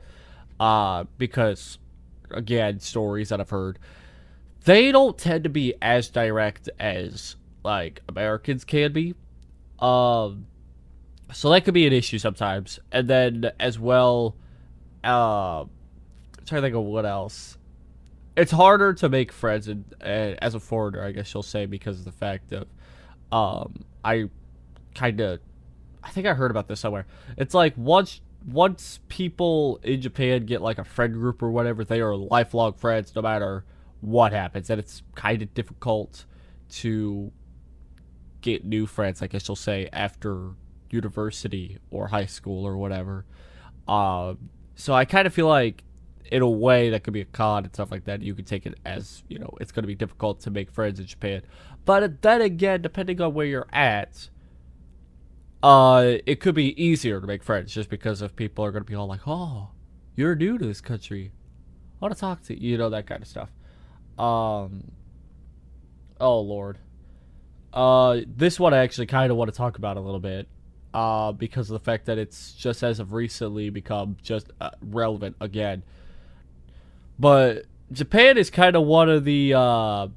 uh, 0.59 1.03
because 1.17 1.79
again, 2.31 2.79
stories 2.79 3.29
that 3.29 3.39
I've 3.39 3.49
heard, 3.49 3.79
they 4.65 4.91
don't 4.91 5.17
tend 5.17 5.43
to 5.43 5.49
be 5.49 5.73
as 5.81 6.09
direct 6.09 6.69
as 6.79 7.35
like 7.63 8.01
Americans 8.07 8.63
can 8.63 8.93
be. 8.93 9.15
Um, 9.79 10.47
so 11.33 11.49
that 11.49 11.65
could 11.65 11.73
be 11.73 11.87
an 11.87 11.93
issue 11.93 12.17
sometimes. 12.17 12.79
And 12.91 13.07
then 13.07 13.51
as 13.59 13.79
well, 13.79 14.35
uh, 15.03 15.61
I'm 15.61 15.69
trying 16.45 16.61
to 16.61 16.67
think 16.67 16.75
of 16.75 16.83
what 16.83 17.05
else. 17.05 17.57
It's 18.37 18.51
harder 18.51 18.93
to 18.95 19.09
make 19.09 19.31
friends 19.31 19.67
and 19.67 19.85
as 20.01 20.55
a 20.55 20.59
foreigner, 20.59 21.03
I 21.03 21.11
guess 21.11 21.33
you'll 21.33 21.43
say, 21.43 21.65
because 21.65 21.99
of 21.99 22.05
the 22.05 22.11
fact 22.11 22.51
of, 22.51 22.67
um, 23.31 23.85
I 24.03 24.29
kind 24.93 25.19
of, 25.21 25.39
I 26.03 26.09
think 26.09 26.27
I 26.27 26.33
heard 26.33 26.51
about 26.51 26.67
this 26.67 26.79
somewhere. 26.79 27.07
It's 27.37 27.53
like 27.53 27.73
once 27.77 28.21
once 28.47 28.99
people 29.07 29.79
in 29.83 30.01
Japan 30.01 30.45
get 30.45 30.61
like 30.61 30.77
a 30.77 30.83
friend 30.83 31.13
group 31.13 31.41
or 31.41 31.49
whatever, 31.49 31.83
they 31.83 32.01
are 32.01 32.15
lifelong 32.15 32.73
friends 32.73 33.15
no 33.15 33.21
matter 33.21 33.65
what 34.01 34.33
happens. 34.33 34.69
And 34.69 34.79
it's 34.79 35.01
kind 35.15 35.41
of 35.41 35.53
difficult 35.53 36.25
to 36.69 37.31
get 38.41 38.63
new 38.63 38.85
friends, 38.85 39.21
I 39.21 39.27
guess 39.27 39.47
you'll 39.47 39.55
say, 39.55 39.89
after 39.91 40.51
university 40.91 41.79
or 41.89 42.07
high 42.07 42.27
school 42.27 42.65
or 42.65 42.77
whatever. 42.77 43.25
Um, 43.87 44.49
so 44.75 44.93
I 44.93 45.05
kind 45.05 45.25
of 45.25 45.33
feel 45.33 45.47
like, 45.47 45.83
in 46.31 46.41
a 46.41 46.49
way, 46.49 46.89
that 46.89 47.03
could 47.03 47.13
be 47.13 47.21
a 47.21 47.25
con 47.25 47.63
and 47.63 47.73
stuff 47.73 47.91
like 47.91 48.05
that. 48.05 48.21
You 48.21 48.33
could 48.33 48.47
take 48.47 48.65
it 48.65 48.75
as, 48.85 49.23
you 49.27 49.37
know, 49.37 49.51
it's 49.61 49.71
going 49.71 49.83
to 49.83 49.87
be 49.87 49.95
difficult 49.95 50.39
to 50.41 50.51
make 50.51 50.71
friends 50.71 50.99
in 50.99 51.05
Japan. 51.05 51.41
But 51.85 52.21
then 52.21 52.41
again, 52.41 52.81
depending 52.81 53.21
on 53.21 53.33
where 53.33 53.45
you're 53.45 53.67
at, 53.71 54.29
uh, 55.65 56.19
it 56.27 56.39
could 56.39 56.53
be 56.53 56.79
easier 56.81 57.19
to 57.19 57.25
make 57.25 57.41
friends 57.41 57.73
just 57.73 57.89
because 57.89 58.21
if 58.21 58.35
people 58.35 58.63
are 58.63 58.71
going 58.71 58.83
to 58.83 58.87
be 58.87 58.93
all 58.93 59.07
like, 59.07 59.27
"Oh, 59.27 59.69
you're 60.15 60.35
new 60.35 60.59
to 60.59 60.65
this 60.65 60.79
country, 60.79 61.31
I 61.99 62.05
want 62.05 62.13
to 62.13 62.19
talk 62.19 62.43
to 62.43 62.53
you," 62.53 62.73
you 62.73 62.77
know 62.77 62.91
that 62.91 63.07
kind 63.07 63.23
of 63.23 63.27
stuff. 63.27 63.49
Um, 64.19 64.91
oh 66.21 66.39
lord, 66.39 66.77
uh, 67.73 68.19
this 68.27 68.59
one 68.59 68.75
I 68.75 68.77
actually 68.77 69.07
kind 69.07 69.31
of 69.31 69.37
want 69.37 69.51
to 69.51 69.57
talk 69.57 69.79
about 69.79 69.97
a 69.97 70.01
little 70.01 70.19
bit, 70.19 70.47
uh, 70.93 71.31
because 71.31 71.71
of 71.71 71.73
the 71.73 71.83
fact 71.83 72.05
that 72.05 72.19
it's 72.19 72.53
just 72.53 72.83
as 72.83 72.99
of 72.99 73.13
recently 73.13 73.71
become 73.71 74.17
just 74.21 74.51
uh, 74.61 74.69
relevant 74.83 75.35
again. 75.41 75.81
But 77.17 77.65
Japan 77.91 78.37
is 78.37 78.51
kind 78.51 78.75
of 78.75 78.83
one 78.83 79.09
of 79.09 79.25
the 79.25 79.55
uh 79.55 80.09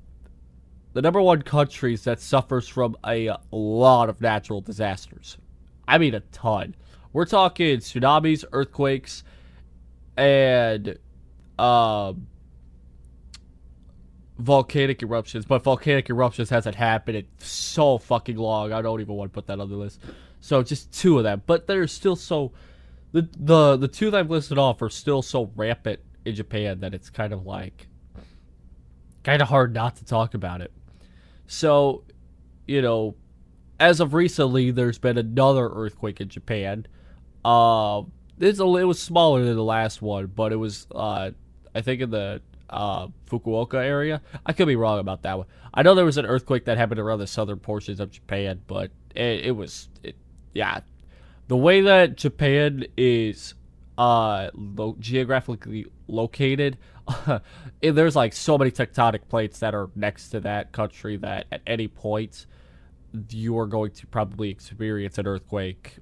the 0.98 1.02
number 1.02 1.22
one 1.22 1.42
countries 1.42 2.02
that 2.02 2.18
suffers 2.18 2.66
from 2.66 2.96
a 3.06 3.30
lot 3.52 4.08
of 4.08 4.20
natural 4.20 4.60
disasters. 4.60 5.38
I 5.86 5.96
mean, 5.96 6.12
a 6.12 6.18
ton. 6.32 6.74
We're 7.12 7.24
talking 7.24 7.78
tsunamis, 7.78 8.44
earthquakes, 8.50 9.22
and 10.16 10.98
um, 11.56 12.26
volcanic 14.38 15.00
eruptions. 15.00 15.44
But 15.44 15.62
volcanic 15.62 16.10
eruptions 16.10 16.50
hasn't 16.50 16.74
happened 16.74 17.18
in 17.18 17.26
so 17.38 17.98
fucking 17.98 18.36
long. 18.36 18.72
I 18.72 18.82
don't 18.82 19.00
even 19.00 19.14
want 19.14 19.30
to 19.30 19.34
put 19.34 19.46
that 19.46 19.60
on 19.60 19.70
the 19.70 19.76
list. 19.76 20.00
So 20.40 20.64
just 20.64 20.92
two 20.92 21.16
of 21.18 21.22
them, 21.22 21.44
but 21.46 21.68
they're 21.68 21.86
still 21.86 22.16
so 22.16 22.50
the 23.12 23.28
the 23.38 23.76
the 23.76 23.86
two 23.86 24.10
that 24.10 24.18
I've 24.18 24.30
listed 24.30 24.58
off 24.58 24.82
are 24.82 24.90
still 24.90 25.22
so 25.22 25.52
rampant 25.54 26.00
in 26.24 26.34
Japan 26.34 26.80
that 26.80 26.92
it's 26.92 27.08
kind 27.08 27.32
of 27.32 27.46
like 27.46 27.86
kind 29.22 29.40
of 29.40 29.46
hard 29.46 29.72
not 29.72 29.94
to 29.98 30.04
talk 30.04 30.34
about 30.34 30.60
it. 30.60 30.72
So, 31.48 32.04
you 32.66 32.80
know, 32.80 33.16
as 33.80 33.98
of 33.98 34.14
recently, 34.14 34.70
there's 34.70 34.98
been 34.98 35.18
another 35.18 35.68
earthquake 35.68 36.20
in 36.20 36.28
Japan. 36.28 36.86
Uh, 37.44 38.02
it's 38.38 38.60
a, 38.60 38.64
it 38.64 38.84
was 38.84 39.00
smaller 39.00 39.44
than 39.44 39.56
the 39.56 39.64
last 39.64 40.00
one, 40.00 40.26
but 40.26 40.52
it 40.52 40.56
was 40.56 40.86
uh, 40.94 41.30
I 41.74 41.80
think 41.80 42.02
in 42.02 42.10
the 42.10 42.42
uh, 42.70 43.08
Fukuoka 43.26 43.82
area. 43.82 44.20
I 44.44 44.52
could 44.52 44.68
be 44.68 44.76
wrong 44.76 44.98
about 44.98 45.22
that 45.22 45.38
one. 45.38 45.46
I 45.72 45.82
know 45.82 45.94
there 45.94 46.04
was 46.04 46.18
an 46.18 46.26
earthquake 46.26 46.66
that 46.66 46.76
happened 46.76 47.00
around 47.00 47.18
the 47.18 47.26
southern 47.26 47.58
portions 47.58 48.00
of 48.00 48.10
Japan, 48.10 48.60
but 48.66 48.90
it, 49.14 49.46
it 49.46 49.56
was, 49.56 49.88
it, 50.02 50.16
yeah, 50.54 50.80
the 51.48 51.56
way 51.56 51.80
that 51.80 52.16
Japan 52.16 52.84
is 52.96 53.54
uh, 53.96 54.50
lo- 54.54 54.96
geographically 54.98 55.86
located, 56.08 56.78
there's 57.80 58.16
like 58.16 58.32
so 58.32 58.58
many 58.58 58.70
tectonic 58.70 59.28
plates 59.28 59.60
that 59.60 59.74
are 59.74 59.90
next 59.94 60.30
to 60.30 60.40
that 60.40 60.72
country 60.72 61.16
that 61.18 61.46
at 61.52 61.60
any 61.66 61.88
point 61.88 62.46
you 63.30 63.58
are 63.58 63.66
going 63.66 63.90
to 63.90 64.06
probably 64.06 64.50
experience 64.50 65.18
an 65.18 65.26
earthquake 65.26 65.98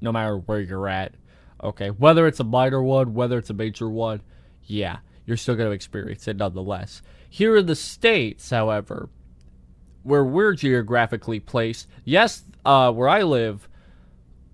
no 0.00 0.12
matter 0.12 0.36
where 0.38 0.60
you're 0.60 0.88
at. 0.88 1.14
Okay, 1.62 1.88
whether 1.88 2.26
it's 2.26 2.40
a 2.40 2.44
minor 2.44 2.82
one, 2.82 3.12
whether 3.12 3.36
it's 3.36 3.50
a 3.50 3.54
major 3.54 3.88
one, 3.88 4.22
yeah, 4.64 4.98
you're 5.26 5.36
still 5.36 5.54
going 5.54 5.68
to 5.68 5.74
experience 5.74 6.26
it 6.26 6.36
nonetheless. 6.36 7.02
Here 7.28 7.56
in 7.56 7.66
the 7.66 7.74
States, 7.74 8.48
however, 8.48 9.10
where 10.02 10.24
we're 10.24 10.54
geographically 10.54 11.38
placed, 11.38 11.86
yes, 12.04 12.44
uh, 12.64 12.90
where 12.92 13.08
I 13.08 13.22
live, 13.22 13.68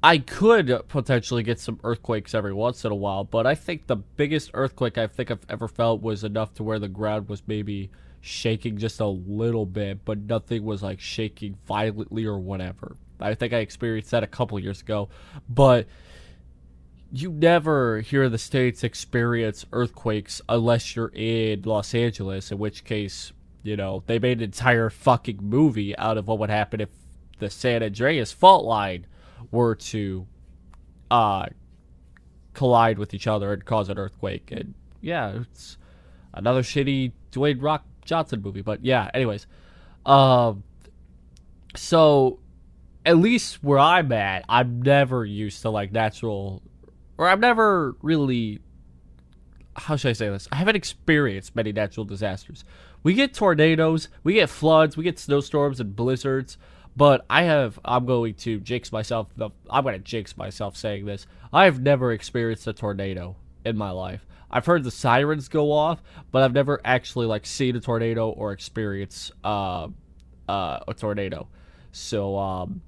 I 0.07 0.19
could 0.19 0.83
potentially 0.87 1.43
get 1.43 1.59
some 1.59 1.81
earthquakes 1.83 2.33
every 2.33 2.53
once 2.53 2.85
in 2.85 2.93
a 2.93 2.95
while, 2.95 3.25
but 3.25 3.45
I 3.45 3.57
think 3.57 3.89
the 3.89 3.97
biggest 3.97 4.53
earthquake 4.55 4.99
I 4.99 5.09
think 5.09 5.33
I've 5.33 5.45
ever 5.49 5.67
felt 5.67 6.01
was 6.01 6.23
enough 6.23 6.55
to 6.55 6.63
where 6.63 6.79
the 6.79 6.87
ground 6.87 7.29
was 7.29 7.43
maybe 7.49 7.91
shaking 8.21 8.79
just 8.79 9.01
a 9.01 9.07
little 9.09 9.67
bit, 9.67 10.05
but 10.05 10.19
nothing 10.19 10.63
was 10.63 10.81
like 10.81 11.01
shaking 11.01 11.57
violently 11.67 12.25
or 12.25 12.39
whatever. 12.39 12.95
I 13.19 13.35
think 13.35 13.53
I 13.53 13.57
experienced 13.57 14.13
that 14.13 14.23
a 14.23 14.29
couple 14.29 14.61
years 14.61 14.81
ago, 14.81 15.09
but 15.49 15.89
you 17.11 17.33
never 17.33 17.99
hear 17.99 18.29
the 18.29 18.39
states 18.39 18.85
experience 18.85 19.67
earthquakes 19.73 20.41
unless 20.49 20.95
you're 20.95 21.11
in 21.15 21.63
Los 21.63 21.97
Angeles, 21.97 22.53
in 22.53 22.59
which 22.59 22.85
case, 22.85 23.33
you 23.65 23.77
know, 23.77 24.05
they 24.07 24.21
made 24.21 24.39
an 24.39 24.45
entire 24.45 24.89
fucking 24.89 25.41
movie 25.43 25.99
out 25.99 26.17
of 26.17 26.29
what 26.29 26.39
would 26.39 26.51
happen 26.51 26.81
if 26.81 26.91
the 27.41 27.51
San 27.51 27.83
Andreas 27.83 28.31
fault 28.31 28.65
line 28.65 29.05
were 29.51 29.75
to 29.75 30.27
uh 31.11 31.47
collide 32.55 32.99
with 32.99 33.15
each 33.15 33.27
other 33.27 33.53
and 33.53 33.65
cause 33.65 33.89
an 33.89 33.99
earthquake. 33.99 34.51
And 34.51 34.75
yeah, 35.01 35.41
it's 35.43 35.77
another 36.35 36.63
shitty 36.63 37.13
Dwayne 37.31 37.63
Rock 37.63 37.85
Johnson 38.05 38.43
movie. 38.43 38.63
But 38.63 38.85
yeah, 38.85 39.11
anyways. 39.15 39.47
Um 40.05 40.65
so 41.75 42.41
at 43.05 43.19
least 43.19 43.63
where 43.63 43.79
I'm 43.79 44.11
at, 44.13 44.45
I'm 44.49 44.83
never 44.83 45.25
used 45.25 45.63
to 45.63 45.71
like 45.71 45.93
natural 45.93 46.63
or 47.19 47.29
I've 47.29 47.41
never 47.41 47.97
really 48.03 48.61
how 49.77 49.97
should 49.97 50.09
I 50.09 50.15
say 50.15 50.29
this? 50.31 50.49
I 50.51 50.57
haven't 50.57 50.77
experienced 50.77 51.55
many 51.55 51.71
natural 51.73 52.05
disasters. 52.07 52.65
We 53.03 53.15
get 53.15 53.35
tornadoes, 53.35 54.09
we 54.25 54.35
get 54.35 54.49
floods, 54.49 54.97
we 54.97 55.05
get 55.05 55.19
snowstorms 55.19 55.81
and 55.81 55.95
blizzards, 55.95 56.57
but 56.97 57.25
I 57.29 57.43
have 57.43 57.79
I'm 57.85 58.07
going 58.07 58.35
to 58.35 58.59
jinx 58.59 58.91
myself. 58.91 59.29
I'm 59.71 59.85
going 59.85 59.95
to 59.95 59.99
jinx 60.01 60.37
myself 60.37 60.77
saying 60.77 61.05
this. 61.05 61.27
I 61.53 61.67
have 61.67 61.81
never 61.81 62.13
experienced 62.13 62.67
a 62.67 62.73
tornado 62.73 63.37
in 63.65 63.77
my 63.77 63.91
life. 63.91 64.27
I've 64.51 64.65
heard 64.65 64.85
the 64.85 64.91
sirens 64.91 65.49
go 65.49 65.73
off, 65.73 66.03
but 66.31 66.43
I've 66.43 66.53
never 66.53 66.81
actually 66.85 67.27
like 67.27 67.45
seen 67.47 67.77
a 67.77 67.81
tornado 67.81 68.31
or 68.31 68.53
experienced 68.53 69.33
uh, 69.45 69.89
uh, 70.49 70.81
a 70.89 70.95
tornado. 70.95 71.49
So 71.93 72.39
um, 72.39 72.83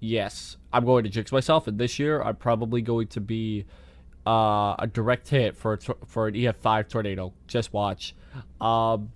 yes, 0.00 0.56
I'm 0.72 0.84
going 0.84 1.04
to 1.04 1.10
jinx 1.10 1.32
myself, 1.32 1.66
and 1.66 1.78
this 1.78 1.98
year 1.98 2.22
I'm 2.22 2.36
probably 2.36 2.82
going 2.82 3.08
to 3.08 3.20
be 3.20 3.64
uh, 4.26 4.76
a 4.78 4.86
direct 4.92 5.28
hit 5.28 5.56
for 5.56 5.72
a 5.72 5.78
for 6.06 6.28
an 6.28 6.34
EF5 6.34 6.88
tornado. 6.88 7.32
Just 7.46 7.72
watch. 7.72 8.14
Um, 8.60 9.10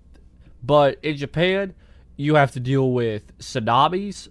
but 0.63 0.99
in 1.03 1.17
Japan, 1.17 1.75
you 2.17 2.37
have 2.37 2.53
to 2.53 2.61
deal 2.61 2.93
with 2.93 3.37
tsunamis, 3.39 4.29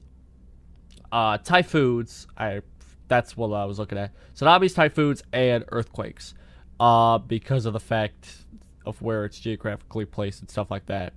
uh, 1.11 1.37
typhoons. 1.39 2.27
I 2.37 2.61
that's 3.07 3.35
what 3.35 3.51
I 3.51 3.65
was 3.65 3.77
looking 3.77 3.97
at. 3.97 4.11
Tsunamis, 4.35 4.73
typhoons, 4.73 5.21
and 5.33 5.65
earthquakes. 5.69 6.33
Uh, 6.79 7.19
because 7.19 7.65
of 7.65 7.73
the 7.73 7.79
fact 7.79 8.37
of 8.85 8.99
where 9.01 9.25
it's 9.25 9.39
geographically 9.39 10.05
placed 10.05 10.41
and 10.41 10.49
stuff 10.49 10.71
like 10.71 10.87
that. 10.87 11.13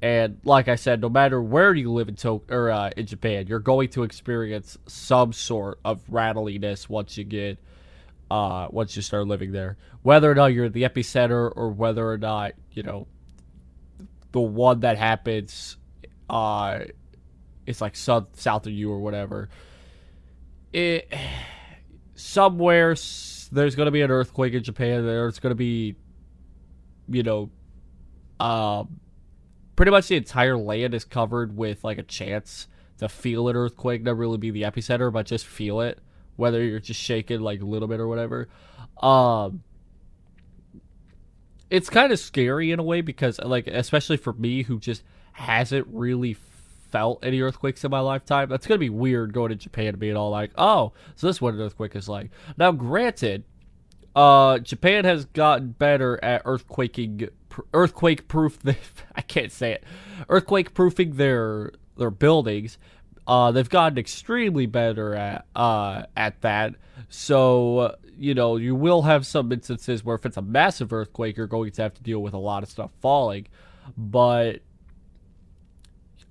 And 0.00 0.38
like 0.44 0.68
I 0.68 0.74
said, 0.76 1.00
no 1.00 1.08
matter 1.08 1.42
where 1.42 1.74
you 1.74 1.90
live 1.90 2.08
in 2.08 2.16
to- 2.16 2.42
or 2.50 2.70
uh, 2.70 2.90
in 2.96 3.06
Japan, 3.06 3.46
you're 3.46 3.58
going 3.58 3.88
to 3.90 4.02
experience 4.02 4.76
some 4.86 5.32
sort 5.32 5.80
of 5.84 6.02
rattliness 6.08 6.88
once 6.88 7.16
you 7.16 7.24
get 7.24 7.58
uh, 8.30 8.68
once 8.70 8.96
you 8.96 9.02
start 9.02 9.26
living 9.26 9.52
there. 9.52 9.76
Whether 10.02 10.30
or 10.30 10.34
not 10.34 10.46
you're 10.52 10.68
the 10.68 10.82
epicenter 10.82 11.50
or 11.54 11.70
whether 11.70 12.08
or 12.08 12.18
not 12.18 12.52
you 12.72 12.82
know 12.82 13.06
the 14.32 14.40
one 14.40 14.80
that 14.80 14.98
happens 14.98 15.76
uh, 16.28 16.80
is 17.66 17.80
like 17.80 17.96
south 17.96 18.38
south 18.38 18.66
of 18.66 18.72
you 18.72 18.90
or 18.90 19.00
whatever. 19.00 19.48
It 20.72 21.12
somewhere 22.14 22.94
there's 23.52 23.74
going 23.74 23.86
to 23.86 23.90
be 23.90 24.02
an 24.02 24.10
earthquake 24.10 24.54
in 24.54 24.62
Japan. 24.62 25.04
There's 25.06 25.38
going 25.38 25.50
to 25.52 25.56
be, 25.56 25.96
you 27.08 27.22
know, 27.22 27.50
um 28.40 29.00
pretty 29.76 29.90
much 29.90 30.08
the 30.08 30.16
entire 30.16 30.56
land 30.56 30.94
is 30.94 31.04
covered 31.04 31.56
with 31.56 31.84
like 31.84 31.98
a 31.98 32.02
chance 32.02 32.68
to 32.98 33.08
feel 33.08 33.48
an 33.48 33.56
earthquake, 33.56 34.02
not 34.02 34.16
really 34.16 34.38
be 34.38 34.50
the 34.50 34.62
epicenter, 34.62 35.12
but 35.12 35.26
just 35.26 35.46
feel 35.46 35.80
it, 35.80 35.98
whether 36.36 36.62
you're 36.62 36.80
just 36.80 37.00
shaking 37.00 37.40
like 37.40 37.60
a 37.60 37.64
little 37.64 37.88
bit 37.88 38.00
or 38.00 38.08
whatever. 38.08 38.48
Um, 39.02 39.62
it's 41.70 41.90
kind 41.90 42.12
of 42.12 42.18
scary 42.18 42.70
in 42.70 42.78
a 42.78 42.82
way 42.82 43.00
because, 43.00 43.40
like, 43.40 43.66
especially 43.66 44.16
for 44.16 44.32
me 44.32 44.62
who 44.62 44.78
just 44.78 45.02
hasn't 45.32 45.86
really 45.90 46.34
felt 46.94 47.24
any 47.24 47.40
earthquakes 47.40 47.82
in 47.84 47.90
my 47.90 47.98
lifetime, 47.98 48.48
that's 48.48 48.68
gonna 48.68 48.78
be 48.78 48.88
weird 48.88 49.32
going 49.32 49.48
to 49.48 49.56
Japan 49.56 49.88
and 49.88 49.98
being 49.98 50.16
all 50.16 50.30
like, 50.30 50.52
"Oh, 50.56 50.92
so 51.16 51.26
this 51.26 51.36
is 51.36 51.42
what 51.42 51.54
an 51.54 51.60
earthquake 51.60 51.96
is 51.96 52.08
like." 52.08 52.30
Now, 52.56 52.70
granted, 52.70 53.42
uh, 54.14 54.60
Japan 54.60 55.04
has 55.04 55.24
gotten 55.24 55.70
better 55.70 56.22
at 56.22 56.44
earthquaking 56.44 57.30
earthquake 57.72 58.28
proof. 58.28 58.60
I 59.16 59.22
can't 59.22 59.50
say 59.50 59.72
it. 59.72 59.84
Earthquake 60.28 60.72
proofing 60.72 61.16
their 61.16 61.72
their 61.96 62.12
buildings. 62.12 62.78
Uh, 63.26 63.50
they've 63.50 63.68
gotten 63.68 63.98
extremely 63.98 64.66
better 64.66 65.16
at 65.16 65.46
uh, 65.56 66.04
at 66.16 66.40
that. 66.42 66.76
So 67.08 67.96
you 68.16 68.34
know 68.34 68.56
you 68.56 68.76
will 68.76 69.02
have 69.02 69.26
some 69.26 69.50
instances 69.50 70.04
where 70.04 70.14
if 70.14 70.24
it's 70.24 70.36
a 70.36 70.42
massive 70.42 70.92
earthquake, 70.92 71.36
you're 71.36 71.48
going 71.48 71.72
to 71.72 71.82
have 71.82 71.94
to 71.94 72.02
deal 72.04 72.20
with 72.20 72.34
a 72.34 72.38
lot 72.38 72.62
of 72.62 72.68
stuff 72.68 72.92
falling. 73.00 73.48
But 73.96 74.60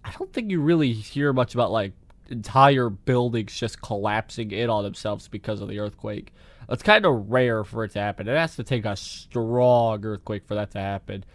I 0.03 0.11
don't 0.17 0.31
think 0.33 0.51
you 0.51 0.59
really 0.59 0.93
hear 0.93 1.33
much 1.33 1.53
about 1.53 1.71
like 1.71 1.93
entire 2.29 2.89
buildings 2.89 3.55
just 3.55 3.81
collapsing 3.81 4.51
in 4.51 4.69
on 4.69 4.83
themselves 4.83 5.27
because 5.27 5.61
of 5.61 5.69
the 5.69 5.79
earthquake. 5.79 6.33
It's 6.69 6.83
kind 6.83 7.05
of 7.05 7.29
rare 7.29 7.63
for 7.63 7.83
it 7.83 7.91
to 7.91 7.99
happen. 7.99 8.27
It 8.27 8.37
has 8.37 8.55
to 8.55 8.63
take 8.63 8.85
a 8.85 8.95
strong 8.95 10.05
earthquake 10.05 10.45
for 10.47 10.55
that 10.55 10.71
to 10.71 10.79
happen. 10.79 11.25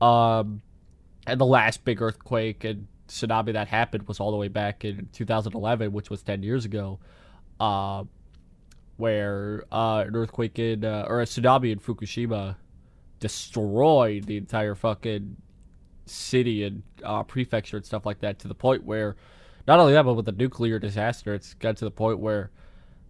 Um, 0.00 0.62
and 1.26 1.40
the 1.40 1.46
last 1.46 1.84
big 1.84 2.02
earthquake 2.02 2.64
and 2.64 2.86
tsunami 3.08 3.52
that 3.52 3.68
happened 3.68 4.06
was 4.08 4.20
all 4.20 4.30
the 4.30 4.36
way 4.36 4.48
back 4.48 4.84
in 4.84 5.08
2011, 5.12 5.92
which 5.92 6.10
was 6.10 6.22
10 6.22 6.42
years 6.42 6.64
ago, 6.64 6.98
uh, 7.60 8.04
where 8.96 9.64
uh, 9.72 10.04
an 10.06 10.14
earthquake 10.16 10.58
in 10.58 10.84
uh, 10.84 11.06
or 11.08 11.20
a 11.20 11.24
tsunami 11.24 11.72
in 11.72 11.78
Fukushima 11.78 12.56
destroyed 13.20 14.24
the 14.24 14.36
entire 14.36 14.74
fucking 14.74 15.36
city 16.06 16.64
and 16.64 16.82
uh, 17.02 17.22
prefecture 17.22 17.76
and 17.76 17.86
stuff 17.86 18.04
like 18.06 18.20
that 18.20 18.38
to 18.40 18.48
the 18.48 18.54
point 18.54 18.84
where 18.84 19.16
not 19.66 19.78
only 19.78 19.94
that, 19.94 20.04
but 20.04 20.14
with 20.14 20.26
the 20.26 20.32
nuclear 20.32 20.78
disaster, 20.78 21.34
it's 21.34 21.54
got 21.54 21.76
to 21.78 21.84
the 21.84 21.90
point 21.90 22.18
where 22.18 22.50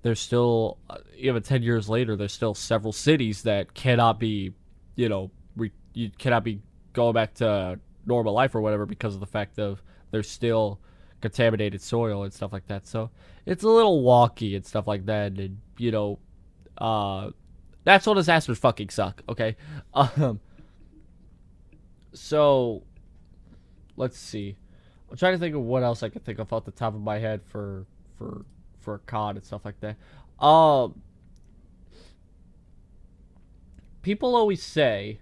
there's 0.02 0.20
still 0.20 0.78
uh, 0.88 0.98
even 1.16 1.42
10 1.42 1.62
years 1.62 1.88
later 1.88 2.14
there's 2.14 2.33
still 2.33 2.54
several 2.54 2.92
cities 2.92 3.42
that 3.42 3.72
cannot 3.74 4.20
be 4.20 4.52
you 4.96 5.09
know 5.09 5.30
re- 5.57 5.72
you 5.94 6.11
cannot 6.18 6.44
be 6.44 6.61
going 6.92 7.14
back 7.14 7.35
to 7.35 7.80
normal 8.07 8.35
life 8.35 8.54
or 8.54 8.61
whatever 8.61 8.87
because 8.87 9.14
of 9.14 9.20
the 9.20 9.26
fact 9.26 9.59
of 9.59 9.83
there's 10.11 10.28
still 10.28 10.78
contaminated 11.22 11.80
soil 11.80 12.22
and 12.22 12.33
stuff 12.33 12.52
like 12.52 12.66
that. 12.66 12.87
So 12.87 13.11
it's 13.46 13.64
a 13.64 13.68
little 13.68 14.02
wonky 14.04 14.54
and 14.54 14.64
stuff 14.64 14.87
like 14.87 15.07
that 15.07 15.33
and 15.33 15.59
you 15.78 15.90
know 15.90 16.18
uh 16.78 17.30
natural 17.87 18.14
disasters 18.14 18.59
fucking 18.59 18.90
suck 18.90 19.22
okay? 19.28 19.57
Um 19.94 20.38
so 22.14 22.83
let's 23.96 24.18
see 24.18 24.57
I'm 25.11 25.16
trying 25.16 25.35
to 25.35 25.38
think 25.38 25.55
of 25.55 25.62
what 25.62 25.83
else 25.83 26.03
I 26.03 26.09
could 26.09 26.24
think 26.24 26.40
of 26.40 26.53
off 26.53 26.64
the 26.64 26.72
top 26.72 26.94
of 26.94 27.00
my 27.00 27.18
head 27.18 27.42
for 27.44 27.87
for 28.16 28.44
for 28.81 28.96
a 28.96 28.98
COD 28.98 29.37
and 29.37 29.44
stuff 29.44 29.64
like 29.64 29.77
that. 29.81 29.96
Um, 30.44 31.00
people 34.03 34.35
always 34.35 34.61
say 34.62 35.20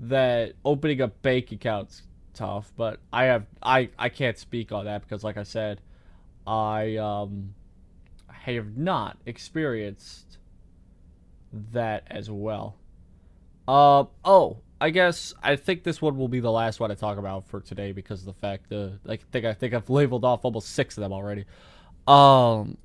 that 0.00 0.54
opening 0.64 1.00
a 1.00 1.08
bank 1.08 1.52
account's 1.52 2.02
tough, 2.34 2.72
but 2.76 2.98
I 3.12 3.24
have 3.26 3.46
I 3.62 3.90
I 3.98 4.08
can't 4.08 4.36
speak 4.36 4.72
on 4.72 4.84
that 4.86 5.02
because, 5.02 5.22
like 5.22 5.36
I 5.36 5.44
said, 5.44 5.80
I 6.46 6.96
um 6.96 7.54
have 8.28 8.76
not 8.76 9.16
experienced 9.26 10.38
that 11.72 12.02
as 12.08 12.30
well. 12.30 12.76
Uh 13.68 14.04
oh, 14.24 14.58
I 14.84 14.90
guess 14.90 15.32
I 15.42 15.56
think 15.56 15.82
this 15.82 16.02
one 16.02 16.18
will 16.18 16.28
be 16.28 16.40
the 16.40 16.52
last 16.52 16.78
one 16.78 16.90
I 16.90 16.94
talk 16.94 17.16
about 17.16 17.46
for 17.46 17.62
today 17.62 17.92
because 17.92 18.20
of 18.20 18.26
the 18.26 18.34
fact 18.34 18.68
that 18.68 18.98
I 19.08 19.16
think 19.16 19.46
I 19.46 19.54
think 19.54 19.72
I've 19.72 19.88
labeled 19.88 20.26
off 20.26 20.44
almost 20.44 20.74
six 20.74 20.98
of 20.98 21.00
them 21.00 21.10
already. 21.10 21.46
Um, 22.06 22.76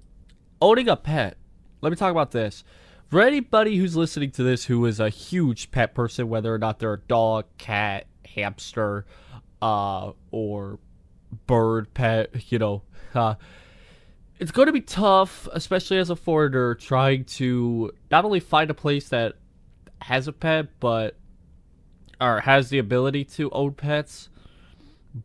owning 0.62 0.88
a 0.88 0.96
pet. 0.96 1.36
Let 1.82 1.90
me 1.90 1.98
talk 1.98 2.12
about 2.12 2.32
this. 2.32 2.64
For 3.10 3.20
anybody 3.20 3.76
who's 3.76 3.98
listening 3.98 4.32
to 4.32 4.44
this 4.44 4.64
who 4.64 4.86
is 4.86 5.02
a 5.02 5.10
huge 5.10 5.72
pet 5.72 5.94
person, 5.94 6.30
whether 6.30 6.56
or 6.56 6.58
not 6.58 6.80
they're 6.80 6.94
a 6.94 7.02
dog, 7.02 7.48
cat, 7.58 8.08
hamster, 8.34 9.06
uh, 9.62 10.14
or 10.32 10.80
bird 11.48 11.94
pet, 11.94 12.50
you 12.50 12.60
know, 12.60 12.84
uh, 13.14 13.36
it's 14.40 14.52
going 14.52 14.68
to 14.68 14.72
be 14.72 14.80
tough, 14.80 15.50
especially 15.52 15.98
as 15.98 16.10
a 16.10 16.16
foreigner, 16.16 16.76
trying 16.76 17.26
to 17.26 17.92
not 18.10 18.24
only 18.24 18.40
find 18.40 18.72
a 18.72 18.74
place 18.74 19.10
that 19.10 19.34
has 20.02 20.30
a 20.30 20.32
pet, 20.32 20.68
but 20.80 21.19
or 22.20 22.42
has 22.42 22.70
the 22.70 22.80
ability 22.80 23.24
to 23.26 23.50
own 23.52 23.74
pets, 23.74 24.30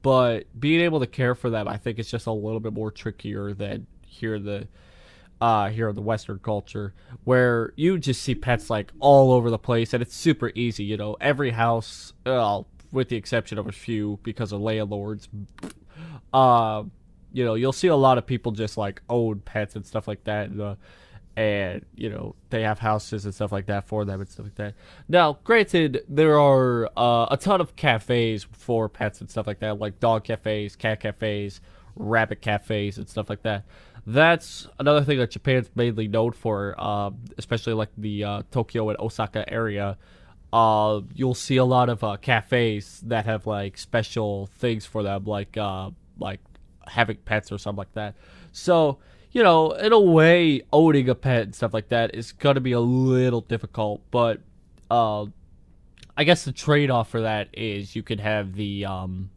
but 0.03 0.45
being 0.59 0.81
able 0.81 1.01
to 1.01 1.07
care 1.07 1.35
for 1.35 1.51
them, 1.51 1.69
I 1.69 1.77
think, 1.77 1.99
is 1.99 2.11
just 2.11 2.27
a 2.27 2.33
little 2.33 2.61
bit 2.61 2.73
more 2.73 2.91
trickier 2.91 3.53
than 3.53 3.87
here 4.07 4.39
the 4.39 4.69
uh, 5.41 5.69
here 5.69 5.89
in 5.89 5.95
the 5.95 6.01
Western 6.01 6.39
culture, 6.39 6.95
where 7.25 7.73
you 7.77 7.99
just 7.99 8.23
see 8.23 8.35
pets 8.35 8.71
like 8.71 8.93
all 9.01 9.33
over 9.33 9.51
the 9.51 9.59
place, 9.59 9.93
and 9.93 10.01
it's 10.03 10.15
super 10.15 10.53
easy. 10.55 10.85
You 10.85 10.97
know, 10.97 11.17
every 11.21 11.51
house, 11.51 12.15
well, 12.25 12.67
with 12.93 13.09
the 13.09 13.17
exception 13.17 13.59
of 13.59 13.67
a 13.67 13.73
few 13.73 14.21
because 14.23 14.53
of 14.53 14.61
landlords, 14.61 15.29
uh, 16.33 16.85
you 17.33 17.45
know, 17.45 17.55
you'll 17.55 17.73
see 17.73 17.89
a 17.89 17.97
lot 17.97 18.17
of 18.17 18.27
people 18.27 18.53
just 18.53 18.79
like 18.79 19.03
own 19.11 19.41
pets 19.41 19.75
and 19.77 19.85
stuff 19.85 20.07
like 20.07 20.25
that. 20.25 20.49
And, 20.51 20.61
uh, 20.61 20.75
and 21.37 21.85
you 21.95 22.09
know 22.09 22.35
they 22.51 22.63
have 22.63 22.79
houses 22.79 23.25
and 23.25 23.35
stuff 23.35 23.51
like 23.51 23.67
that 23.67 23.87
for 23.87 24.05
them 24.05 24.21
and 24.21 24.29
stuff 24.29 24.47
like 24.47 24.55
that. 24.57 24.75
Now, 25.09 25.39
granted, 25.45 26.05
there 26.09 26.39
are 26.39 26.91
uh, 26.97 27.27
a 27.31 27.37
ton 27.37 27.61
of 27.61 27.77
cafes 27.77 28.47
for 28.53 28.89
pets 28.89 29.21
and 29.21 29.31
stuff 29.31 29.47
like 29.47 29.61
that, 29.61 29.79
like 29.79 30.01
dog 30.01 30.25
cafes, 30.25 30.77
cat 30.77 31.01
cafes, 31.01 31.61
rabbit 31.97 32.41
cafes, 32.41 32.99
and 32.99 33.09
stuff 33.09 33.29
like 33.29 33.43
that 33.43 33.65
that's 34.07 34.69
another 34.79 35.03
thing 35.03 35.19
that 35.19 35.31
Japan's 35.31 35.71
mainly 35.75 36.09
known 36.09 36.33
for, 36.33 36.75
uh, 36.79 37.11
especially 37.39 37.73
like 37.73 37.89
the 37.97 38.25
uh, 38.25 38.43
Tokyo 38.51 38.91
and 38.91 38.99
Osaka 39.01 39.51
area. 39.51 39.97
Uh, 40.53 41.01
you'll 41.15 41.35
see 41.35 41.57
a 41.57 41.65
lot 41.65 41.89
of 41.89 42.05
uh, 42.05 42.17
cafes 42.19 43.03
that 43.07 43.25
have 43.25 43.47
like 43.47 43.79
special 43.79 44.47
things 44.59 44.85
for 44.85 45.03
them, 45.03 45.25
like 45.25 45.57
uh, 45.57 45.91
like 46.19 46.41
having 46.87 47.17
pets 47.25 47.51
or 47.51 47.59
something 47.59 47.79
like 47.79 47.93
that. 47.95 48.15
So 48.53 48.99
you 49.35 49.43
know, 49.43 49.73
in 49.73 49.93
a 49.93 50.01
way, 50.01 50.63
owning 50.73 51.09
a 51.09 51.15
pet 51.15 51.43
and 51.43 51.55
stuff 51.55 51.75
like 51.75 51.89
that 51.89 52.15
is 52.15 52.33
gonna 52.33 52.61
be 52.61 52.73
a 52.73 52.81
little 52.81 53.43
difficult. 53.43 54.01
But 54.11 54.41
uh, 54.91 55.27
I 56.17 56.23
guess 56.23 56.45
the 56.45 56.53
trade 56.53 56.89
off 56.89 57.11
for 57.11 57.21
that 57.23 57.49
is 57.53 57.97
you 57.97 58.05
could 58.05 58.21
have 58.21 58.55
the 58.55 58.87
um, 58.87 59.31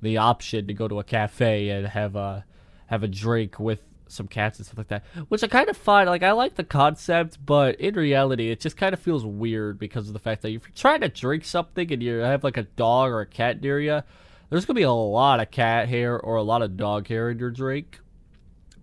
the 0.00 0.16
option 0.16 0.66
to 0.66 0.74
go 0.74 0.88
to 0.88 0.98
a 0.98 1.04
cafe 1.04 1.68
and 1.68 1.86
have 1.86 2.16
a 2.16 2.46
have 2.86 3.02
a 3.02 3.08
drink 3.08 3.60
with 3.60 3.82
some 4.08 4.26
cats 4.26 4.58
and 4.58 4.64
stuff 4.64 4.78
like 4.78 4.88
that, 4.88 5.04
which 5.28 5.44
I 5.44 5.48
kind 5.48 5.68
of 5.68 5.76
find 5.76 6.08
like 6.08 6.22
I 6.22 6.32
like 6.32 6.54
the 6.54 6.64
concept, 6.64 7.44
but 7.44 7.78
in 7.78 7.94
reality, 7.94 8.50
it 8.50 8.60
just 8.60 8.78
kind 8.78 8.94
of 8.94 9.00
feels 9.00 9.26
weird 9.26 9.78
because 9.78 10.08
of 10.08 10.14
the 10.14 10.18
fact 10.18 10.40
that 10.42 10.48
if 10.48 10.62
you're 10.62 10.74
trying 10.74 11.02
to 11.02 11.08
drink 11.10 11.44
something 11.44 11.92
and 11.92 12.02
you 12.02 12.18
have 12.18 12.42
like 12.42 12.56
a 12.56 12.62
dog 12.62 13.10
or 13.10 13.20
a 13.20 13.26
cat 13.26 13.60
near 13.60 13.80
you, 13.80 14.00
there's 14.48 14.64
gonna 14.64 14.78
be 14.78 14.82
a 14.82 14.90
lot 14.90 15.40
of 15.40 15.50
cat 15.50 15.90
hair 15.90 16.18
or 16.18 16.36
a 16.36 16.42
lot 16.42 16.62
of 16.62 16.78
dog 16.78 17.08
hair 17.08 17.28
in 17.28 17.38
your 17.38 17.50
drink. 17.50 18.00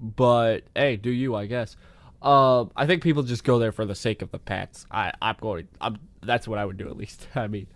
But 0.04 0.66
hey, 0.76 0.98
do 0.98 1.10
you? 1.10 1.34
I 1.36 1.46
guess. 1.46 1.78
Um, 2.22 2.72
I 2.76 2.86
think 2.86 3.02
people 3.04 3.24
just 3.24 3.44
go 3.44 3.58
there 3.58 3.72
for 3.72 3.86
the 3.86 3.96
sake 3.96 4.22
of 4.22 4.32
the 4.32 4.40
pets. 4.40 4.86
I, 4.92 5.14
I'm 5.22 5.36
going. 5.40 5.68
I'm. 5.82 5.98
That's 6.22 6.48
what 6.48 6.60
I 6.60 6.66
would 6.66 6.78
do 6.78 6.88
at 6.88 6.98
least. 6.98 7.28
I 7.36 7.48
mean, 7.48 7.68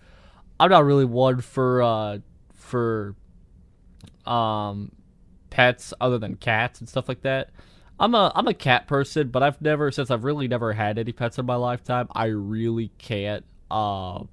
I'm 0.60 0.70
not 0.70 0.84
really 0.86 1.06
one 1.06 1.42
for 1.42 1.82
uh 1.82 2.18
for 2.54 3.16
um 4.26 4.92
pets 5.50 5.94
other 6.02 6.18
than 6.18 6.36
cats 6.36 6.80
and 6.80 6.90
stuff 6.90 7.08
like 7.08 7.22
that. 7.22 7.50
I'm 8.00 8.14
a 8.14 8.32
I'm 8.36 8.48
a 8.48 8.54
cat 8.54 8.88
person, 8.88 9.30
but 9.30 9.42
I've 9.42 9.62
never 9.62 9.90
since 9.92 10.12
I've 10.12 10.24
really 10.24 10.48
never 10.48 10.74
had 10.74 11.00
any 11.00 11.14
pets 11.14 11.40
in 11.40 11.46
my 11.46 11.56
lifetime. 11.56 12.08
I 12.12 12.26
really 12.26 12.92
can't. 12.98 13.44
Uh, 13.72 14.24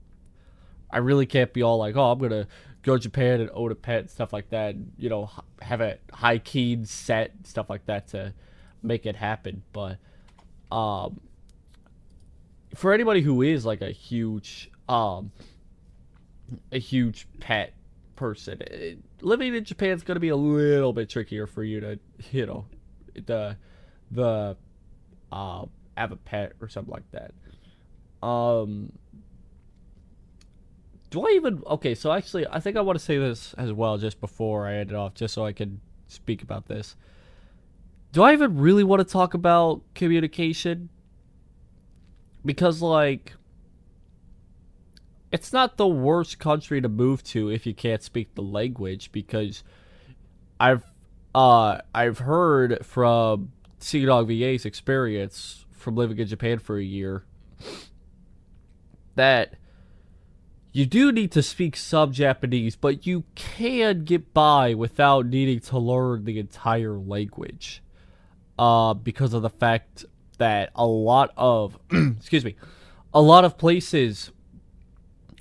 I 0.91 0.99
really 0.99 1.27
can't 1.27 1.53
be 1.53 1.63
all 1.63 1.79
like, 1.79 1.97
oh, 1.97 2.13
I'm 2.13 2.19
gonna 2.19 2.47
go 2.85 2.97
to 2.97 3.03
Japan 3.03 3.41
and 3.41 3.51
own 3.53 3.73
a 3.73 3.75
pet 3.75 4.11
stuff 4.11 4.33
like 4.33 4.51
that. 4.51 4.77
You 4.97 5.09
know, 5.09 5.31
have 5.61 5.81
a 5.81 5.99
high 6.13 6.39
key 6.39 6.85
set 6.85 7.33
stuff 7.45 7.69
like 7.69 7.87
that 7.87 8.09
to 8.09 8.33
make 8.83 9.07
it 9.07 9.17
happen. 9.17 9.63
But 9.73 9.99
um, 10.71 11.21
for 12.75 12.93
anybody 12.93 13.21
who 13.21 13.43
is 13.43 13.65
like 13.65 13.83
a 13.83 13.91
huge 13.91 14.71
um 14.89 15.33
a 16.73 16.79
huge 16.79 17.27
pet 17.41 17.73
person. 18.17 18.61
It, 18.63 18.99
living 19.21 19.55
in 19.55 19.65
Japan 19.65 19.91
is 19.91 20.03
going 20.03 20.17
to 20.17 20.21
be 20.21 20.29
a 20.29 20.37
little 20.37 20.93
bit 20.93 21.09
trickier 21.09 21.47
for 21.47 21.63
you 21.63 21.81
to, 21.81 21.99
you 22.33 22.47
know, 22.47 22.67
the 23.15 23.57
the 24.11 24.57
uh, 25.33 25.65
have 25.97 26.13
a 26.13 26.17
pet 26.17 26.53
or 26.61 26.69
something 26.69 26.93
like 26.93 27.11
that. 27.13 27.33
Um, 28.27 28.93
do 31.15 31.25
I 31.25 31.31
even 31.37 31.63
okay? 31.69 31.95
So 31.95 32.11
actually, 32.11 32.45
I 32.49 32.59
think 32.59 32.77
I 32.77 32.81
want 32.81 32.99
to 32.99 33.05
say 33.05 33.19
this 33.19 33.55
as 33.55 33.73
well 33.73 33.99
just 33.99 34.21
before 34.21 34.67
I 34.67 34.75
end 34.75 34.91
it 34.91 34.97
off, 34.97 35.15
just 35.15 35.33
so 35.33 35.47
I 35.47 35.53
can 35.53 35.81
speak 36.09 36.43
about 36.43 36.67
this. 36.67 36.97
Do 38.11 38.25
I 38.25 38.33
even 38.33 38.59
really 38.59 38.83
want 38.83 38.99
to 38.99 39.05
talk 39.05 39.33
about 39.33 39.83
communication? 39.95 40.89
Because 42.45 42.83
like 42.83 43.35
it's 45.31 45.53
not 45.53 45.77
the 45.77 45.87
worst 45.87 46.41
country 46.41 46.81
to 46.81 46.89
move 46.89 47.23
to 47.25 47.49
if 47.49 47.65
you 47.65 47.75
can't 47.75 48.03
speak 48.03 48.35
the 48.35 48.43
language 48.43 49.13
because 49.13 49.63
I've 50.59 50.83
uh 51.33 51.79
I've 51.95 52.19
heard 52.19 52.85
from 52.85 53.53
CDawgVA's 53.79 54.65
experience 54.65 55.65
from 55.71 55.95
living 55.95 56.19
in 56.19 56.27
Japan 56.27 56.59
for 56.59 56.77
a 56.77 56.83
year 56.85 57.25
that 59.15 59.55
you 60.75 60.85
do 60.85 61.13
need 61.13 61.31
to 61.33 61.43
speak 61.43 61.77
some 61.77 62.13
Japanese, 62.13 62.75
but 62.75 63.07
you 63.07 63.23
can 63.37 64.05
get 64.05 64.35
by 64.35 64.75
without 64.75 65.25
needing 65.25 65.61
to 65.61 65.79
learn 65.79 66.25
the 66.25 66.39
entire 66.39 66.99
language. 66.99 67.81
Uh, 68.59 68.93
because 68.93 69.35
of 69.35 69.43
the 69.43 69.51
fact 69.51 70.05
that 70.39 70.71
a 70.75 70.87
lot 70.87 71.33
of 71.37 71.79
excuse 71.93 72.45
me, 72.45 72.57
a 73.15 73.23
lot 73.23 73.45
of 73.45 73.57
places 73.57 74.33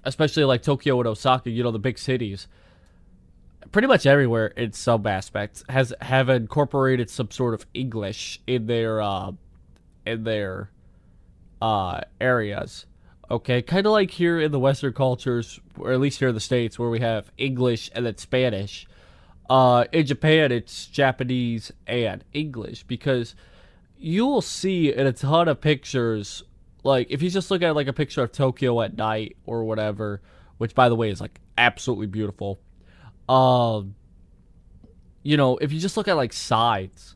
especially 0.03 0.43
like 0.43 0.61
Tokyo 0.61 0.99
and 0.99 1.07
Osaka, 1.07 1.49
you 1.49 1.63
know, 1.63 1.71
the 1.71 1.79
big 1.79 1.97
cities, 1.97 2.47
pretty 3.71 3.87
much 3.87 4.05
everywhere 4.05 4.47
in 4.47 4.71
some 4.73 5.07
aspects 5.07 5.63
has 5.69 5.93
have 6.01 6.29
incorporated 6.29 7.09
some 7.09 7.31
sort 7.31 7.53
of 7.53 7.65
English 7.73 8.39
in 8.45 8.67
their 8.67 9.01
uh, 9.01 9.31
in 10.05 10.23
their 10.25 10.69
uh, 11.61 12.01
areas. 12.21 12.85
Okay, 13.31 13.62
kind 13.62 13.86
of 13.86 13.91
like 13.91 14.12
here 14.12 14.39
in 14.39 14.51
the 14.51 14.59
Western 14.59 14.93
cultures, 14.93 15.59
or 15.77 15.91
at 15.91 15.99
least 15.99 16.19
here 16.19 16.29
in 16.29 16.36
the 16.36 16.41
states, 16.41 16.77
where 16.77 16.89
we 16.89 16.99
have 16.99 17.31
English 17.38 17.89
and 17.95 18.05
then 18.05 18.17
Spanish. 18.17 18.88
Uh, 19.49 19.86
in 19.91 20.05
Japan, 20.05 20.51
it's 20.51 20.88
Japanese 20.88 21.71
and 21.88 22.23
English 22.33 22.83
because 22.83 23.36
you'll 23.97 24.41
see 24.41 24.93
in 24.93 25.07
a 25.07 25.13
ton 25.13 25.47
of 25.47 25.62
pictures 25.62 26.43
like 26.83 27.07
if 27.09 27.21
you 27.21 27.29
just 27.29 27.49
look 27.49 27.62
at 27.62 27.75
like 27.75 27.88
a 27.88 27.93
picture 27.93 28.21
of 28.21 28.31
Tokyo 28.31 28.81
at 28.81 28.97
night 28.97 29.38
or 29.45 29.63
whatever, 29.63 30.21
which 30.57 30.75
by 30.75 30.89
the 30.89 30.95
way 30.95 31.09
is 31.09 31.21
like 31.21 31.39
absolutely 31.57 32.07
beautiful. 32.07 32.59
Um 33.29 33.95
you 35.23 35.38
know, 35.38 35.57
if 35.57 35.71
you 35.71 35.79
just 35.79 35.95
look 35.95 36.09
at 36.09 36.17
like 36.17 36.33
sides, 36.33 37.15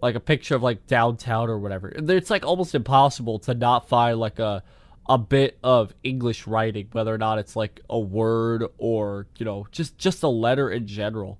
like 0.00 0.14
a 0.14 0.20
picture 0.20 0.56
of 0.56 0.62
like 0.62 0.86
downtown 0.86 1.50
or 1.50 1.58
whatever, 1.58 1.90
it's 1.90 2.30
like 2.30 2.46
almost 2.46 2.74
impossible 2.74 3.38
to 3.40 3.54
not 3.54 3.88
find 3.88 4.18
like 4.18 4.38
a 4.38 4.62
a 5.08 5.18
bit 5.18 5.58
of 5.62 5.94
English 6.02 6.46
writing, 6.46 6.88
whether 6.92 7.12
or 7.12 7.18
not 7.18 7.38
it's 7.38 7.56
like 7.56 7.80
a 7.90 7.98
word 7.98 8.64
or, 8.78 9.26
you 9.38 9.44
know, 9.44 9.66
just 9.72 9.98
just 9.98 10.22
a 10.22 10.28
letter 10.28 10.70
in 10.70 10.86
general. 10.86 11.38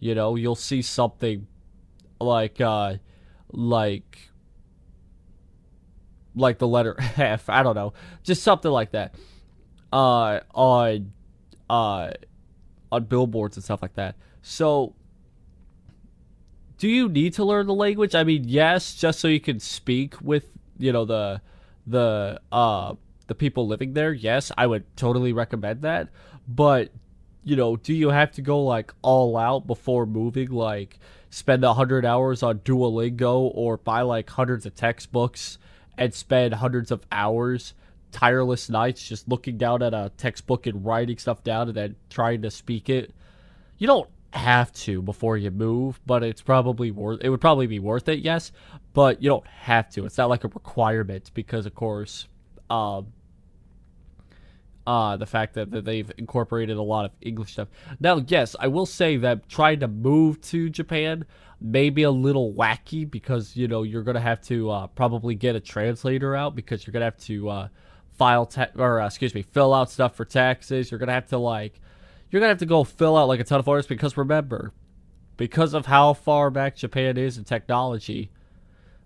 You 0.00 0.14
know, 0.14 0.34
you'll 0.34 0.56
see 0.56 0.82
something 0.82 1.46
like 2.20 2.60
uh 2.60 2.96
like 3.52 4.30
like 6.34 6.58
the 6.58 6.68
letter 6.68 6.96
F. 7.16 7.48
I 7.48 7.62
don't 7.62 7.74
know, 7.74 7.94
just 8.22 8.42
something 8.42 8.70
like 8.70 8.92
that. 8.92 9.14
Uh, 9.92 10.40
on 10.54 11.12
uh, 11.70 12.10
on 12.92 13.04
billboards 13.04 13.56
and 13.56 13.64
stuff 13.64 13.82
like 13.82 13.94
that. 13.94 14.16
So, 14.42 14.94
do 16.78 16.88
you 16.88 17.08
need 17.08 17.34
to 17.34 17.44
learn 17.44 17.66
the 17.66 17.74
language? 17.74 18.14
I 18.14 18.24
mean, 18.24 18.44
yes, 18.46 18.94
just 18.94 19.20
so 19.20 19.28
you 19.28 19.40
can 19.40 19.58
speak 19.58 20.20
with 20.20 20.44
you 20.78 20.92
know 20.92 21.04
the 21.04 21.40
the 21.86 22.40
uh 22.50 22.94
the 23.26 23.34
people 23.34 23.66
living 23.66 23.94
there. 23.94 24.12
Yes, 24.12 24.52
I 24.56 24.66
would 24.66 24.84
totally 24.96 25.32
recommend 25.32 25.82
that. 25.82 26.08
But 26.48 26.92
you 27.44 27.56
know, 27.56 27.76
do 27.76 27.94
you 27.94 28.10
have 28.10 28.32
to 28.32 28.42
go 28.42 28.62
like 28.62 28.92
all 29.02 29.36
out 29.36 29.66
before 29.66 30.06
moving? 30.06 30.50
Like 30.50 30.98
spend 31.30 31.64
a 31.64 31.74
hundred 31.74 32.04
hours 32.04 32.42
on 32.42 32.60
Duolingo 32.60 33.50
or 33.54 33.76
buy 33.76 34.02
like 34.02 34.28
hundreds 34.30 34.66
of 34.66 34.74
textbooks 34.74 35.58
and 35.98 36.12
spend 36.12 36.54
hundreds 36.54 36.90
of 36.90 37.06
hours 37.10 37.74
tireless 38.12 38.70
nights 38.70 39.06
just 39.06 39.28
looking 39.28 39.58
down 39.58 39.82
at 39.82 39.92
a 39.92 40.10
textbook 40.16 40.66
and 40.66 40.84
writing 40.84 41.18
stuff 41.18 41.44
down 41.44 41.68
and 41.68 41.76
then 41.76 41.96
trying 42.08 42.42
to 42.42 42.50
speak 42.50 42.88
it. 42.88 43.12
You 43.78 43.86
don't 43.86 44.08
have 44.32 44.72
to 44.72 45.02
before 45.02 45.36
you 45.36 45.50
move, 45.50 46.00
but 46.06 46.22
it's 46.22 46.42
probably 46.42 46.90
worth 46.90 47.20
it 47.22 47.28
would 47.28 47.40
probably 47.40 47.66
be 47.66 47.78
worth 47.78 48.08
it, 48.08 48.20
yes, 48.20 48.52
but 48.92 49.22
you 49.22 49.28
don't 49.28 49.46
have 49.46 49.90
to. 49.90 50.04
It's 50.04 50.18
not 50.18 50.28
like 50.28 50.44
a 50.44 50.48
requirement 50.48 51.30
because 51.34 51.66
of 51.66 51.74
course 51.74 52.28
um 52.68 53.06
uh 54.86 55.16
the 55.16 55.26
fact 55.26 55.54
that, 55.54 55.70
that 55.70 55.84
they've 55.84 56.10
incorporated 56.18 56.76
a 56.76 56.82
lot 56.82 57.04
of 57.04 57.12
English 57.20 57.52
stuff. 57.52 57.68
Now, 58.00 58.22
yes, 58.26 58.54
I 58.58 58.68
will 58.68 58.86
say 58.86 59.16
that 59.18 59.48
trying 59.48 59.80
to 59.80 59.88
move 59.88 60.40
to 60.42 60.68
Japan 60.68 61.24
may 61.60 61.90
be 61.90 62.02
a 62.02 62.10
little 62.10 62.52
wacky 62.52 63.10
because 63.10 63.56
you 63.56 63.68
know 63.68 63.82
you're 63.82 64.02
gonna 64.02 64.20
have 64.20 64.40
to 64.42 64.70
uh, 64.70 64.86
probably 64.88 65.34
get 65.34 65.56
a 65.56 65.60
translator 65.60 66.36
out 66.36 66.54
because 66.54 66.86
you're 66.86 66.92
gonna 66.92 67.06
have 67.06 67.16
to 67.18 67.48
uh, 67.48 67.68
file 68.16 68.46
ta- 68.46 68.68
or 68.76 69.00
uh, 69.00 69.06
excuse 69.06 69.34
me, 69.34 69.42
fill 69.42 69.72
out 69.72 69.90
stuff 69.90 70.14
for 70.14 70.24
taxes. 70.24 70.90
You're 70.90 70.98
gonna 70.98 71.12
have 71.12 71.28
to 71.28 71.38
like, 71.38 71.80
you're 72.30 72.40
gonna 72.40 72.50
have 72.50 72.58
to 72.58 72.66
go 72.66 72.84
fill 72.84 73.16
out 73.16 73.28
like 73.28 73.40
a 73.40 73.44
ton 73.44 73.58
of 73.58 73.64
forms 73.64 73.86
because 73.86 74.16
remember, 74.16 74.72
because 75.36 75.74
of 75.74 75.86
how 75.86 76.14
far 76.14 76.50
back 76.50 76.76
Japan 76.76 77.16
is 77.16 77.38
in 77.38 77.44
technology, 77.44 78.30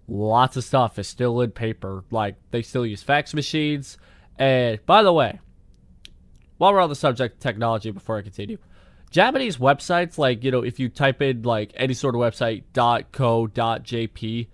lots 0.09 0.57
of 0.57 0.65
stuff 0.65 0.99
is 0.99 1.09
still 1.09 1.41
in 1.41 1.51
paper. 1.51 2.05
Like 2.11 2.37
they 2.51 2.63
still 2.63 2.87
use 2.87 3.03
fax 3.03 3.35
machines. 3.35 3.99
And 4.39 4.85
by 4.87 5.03
the 5.03 5.13
way, 5.13 5.41
while 6.59 6.73
we're 6.73 6.81
on 6.81 6.89
the 6.89 6.97
subject 6.97 7.37
of 7.37 7.41
technology, 7.41 7.91
before 7.91 8.19
I 8.19 8.23
continue, 8.23 8.59
Japanese 9.11 9.57
websites, 9.59 10.19
like 10.19 10.45
you 10.45 10.51
know, 10.51 10.63
if 10.63 10.79
you 10.79 10.89
type 10.89 11.21
in 11.21 11.43
like 11.43 11.73
any 11.75 11.95
sort 11.95 12.15
of 12.15 12.21
website 12.21 12.63
.co.jp, 13.13 14.47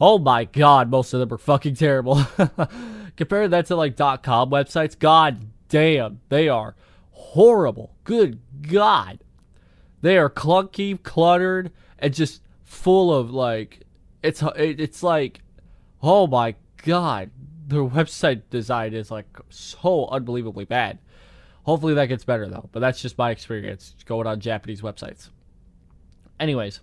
oh 0.00 0.18
my 0.18 0.44
god, 0.44 0.90
most 0.90 1.12
of 1.12 1.20
them 1.20 1.32
are 1.32 1.38
fucking 1.38 1.74
terrible. 1.74 2.24
Compare 3.16 3.48
that 3.48 3.66
to 3.66 3.76
like 3.76 3.96
.com 3.96 4.50
websites. 4.50 4.98
God 4.98 5.46
damn, 5.68 6.20
they 6.28 6.48
are 6.48 6.74
horrible. 7.34 7.96
Good 8.04 8.38
God. 8.62 9.18
They 10.02 10.16
are 10.18 10.30
clunky, 10.30 11.02
cluttered, 11.02 11.72
and 11.98 12.14
just 12.14 12.42
full 12.62 13.12
of 13.12 13.32
like 13.32 13.80
it's 14.22 14.42
it's 14.56 15.02
like 15.02 15.40
oh 16.00 16.26
my 16.26 16.54
god, 16.84 17.30
their 17.66 17.80
website 17.80 18.42
design 18.50 18.94
is 18.94 19.10
like 19.10 19.26
so 19.48 20.06
unbelievably 20.08 20.66
bad. 20.66 20.98
Hopefully 21.64 21.94
that 21.94 22.06
gets 22.06 22.24
better 22.24 22.46
though, 22.46 22.68
but 22.70 22.78
that's 22.78 23.02
just 23.02 23.18
my 23.18 23.30
experience 23.30 23.96
going 24.04 24.28
on 24.28 24.38
Japanese 24.38 24.80
websites. 24.80 25.30
Anyways, 26.38 26.80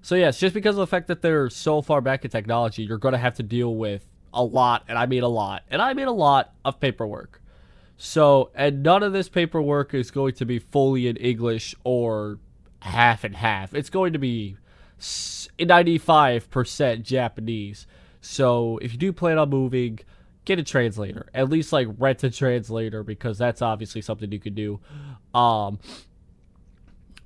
so 0.00 0.14
yes, 0.14 0.38
just 0.38 0.54
because 0.54 0.76
of 0.76 0.80
the 0.80 0.86
fact 0.86 1.08
that 1.08 1.20
they're 1.20 1.50
so 1.50 1.82
far 1.82 2.00
back 2.00 2.24
in 2.24 2.30
technology, 2.30 2.84
you're 2.84 2.96
going 2.96 3.12
to 3.12 3.18
have 3.18 3.34
to 3.34 3.42
deal 3.42 3.74
with 3.74 4.08
a 4.32 4.42
lot, 4.42 4.84
and 4.88 4.96
I 4.96 5.04
mean 5.04 5.24
a 5.24 5.28
lot, 5.28 5.64
and 5.68 5.82
I 5.82 5.92
mean 5.92 6.06
a 6.06 6.12
lot 6.12 6.54
of 6.64 6.80
paperwork. 6.80 7.42
So, 7.96 8.50
and 8.54 8.82
none 8.82 9.02
of 9.02 9.12
this 9.12 9.28
paperwork 9.28 9.94
is 9.94 10.10
going 10.10 10.34
to 10.34 10.44
be 10.44 10.58
fully 10.58 11.06
in 11.06 11.16
English 11.16 11.74
or 11.84 12.38
half 12.80 13.24
and 13.24 13.36
half. 13.36 13.74
It's 13.74 13.90
going 13.90 14.12
to 14.12 14.18
be 14.18 14.56
95% 15.00 17.02
Japanese. 17.02 17.86
So, 18.20 18.78
if 18.78 18.92
you 18.92 18.98
do 18.98 19.12
plan 19.12 19.38
on 19.38 19.50
moving, 19.50 20.00
get 20.44 20.58
a 20.58 20.62
translator. 20.62 21.28
At 21.32 21.48
least 21.48 21.72
like 21.72 21.88
rent 21.98 22.24
a 22.24 22.30
translator 22.30 23.02
because 23.02 23.38
that's 23.38 23.62
obviously 23.62 24.00
something 24.00 24.30
you 24.30 24.40
could 24.40 24.54
do 24.54 24.80
um 25.34 25.78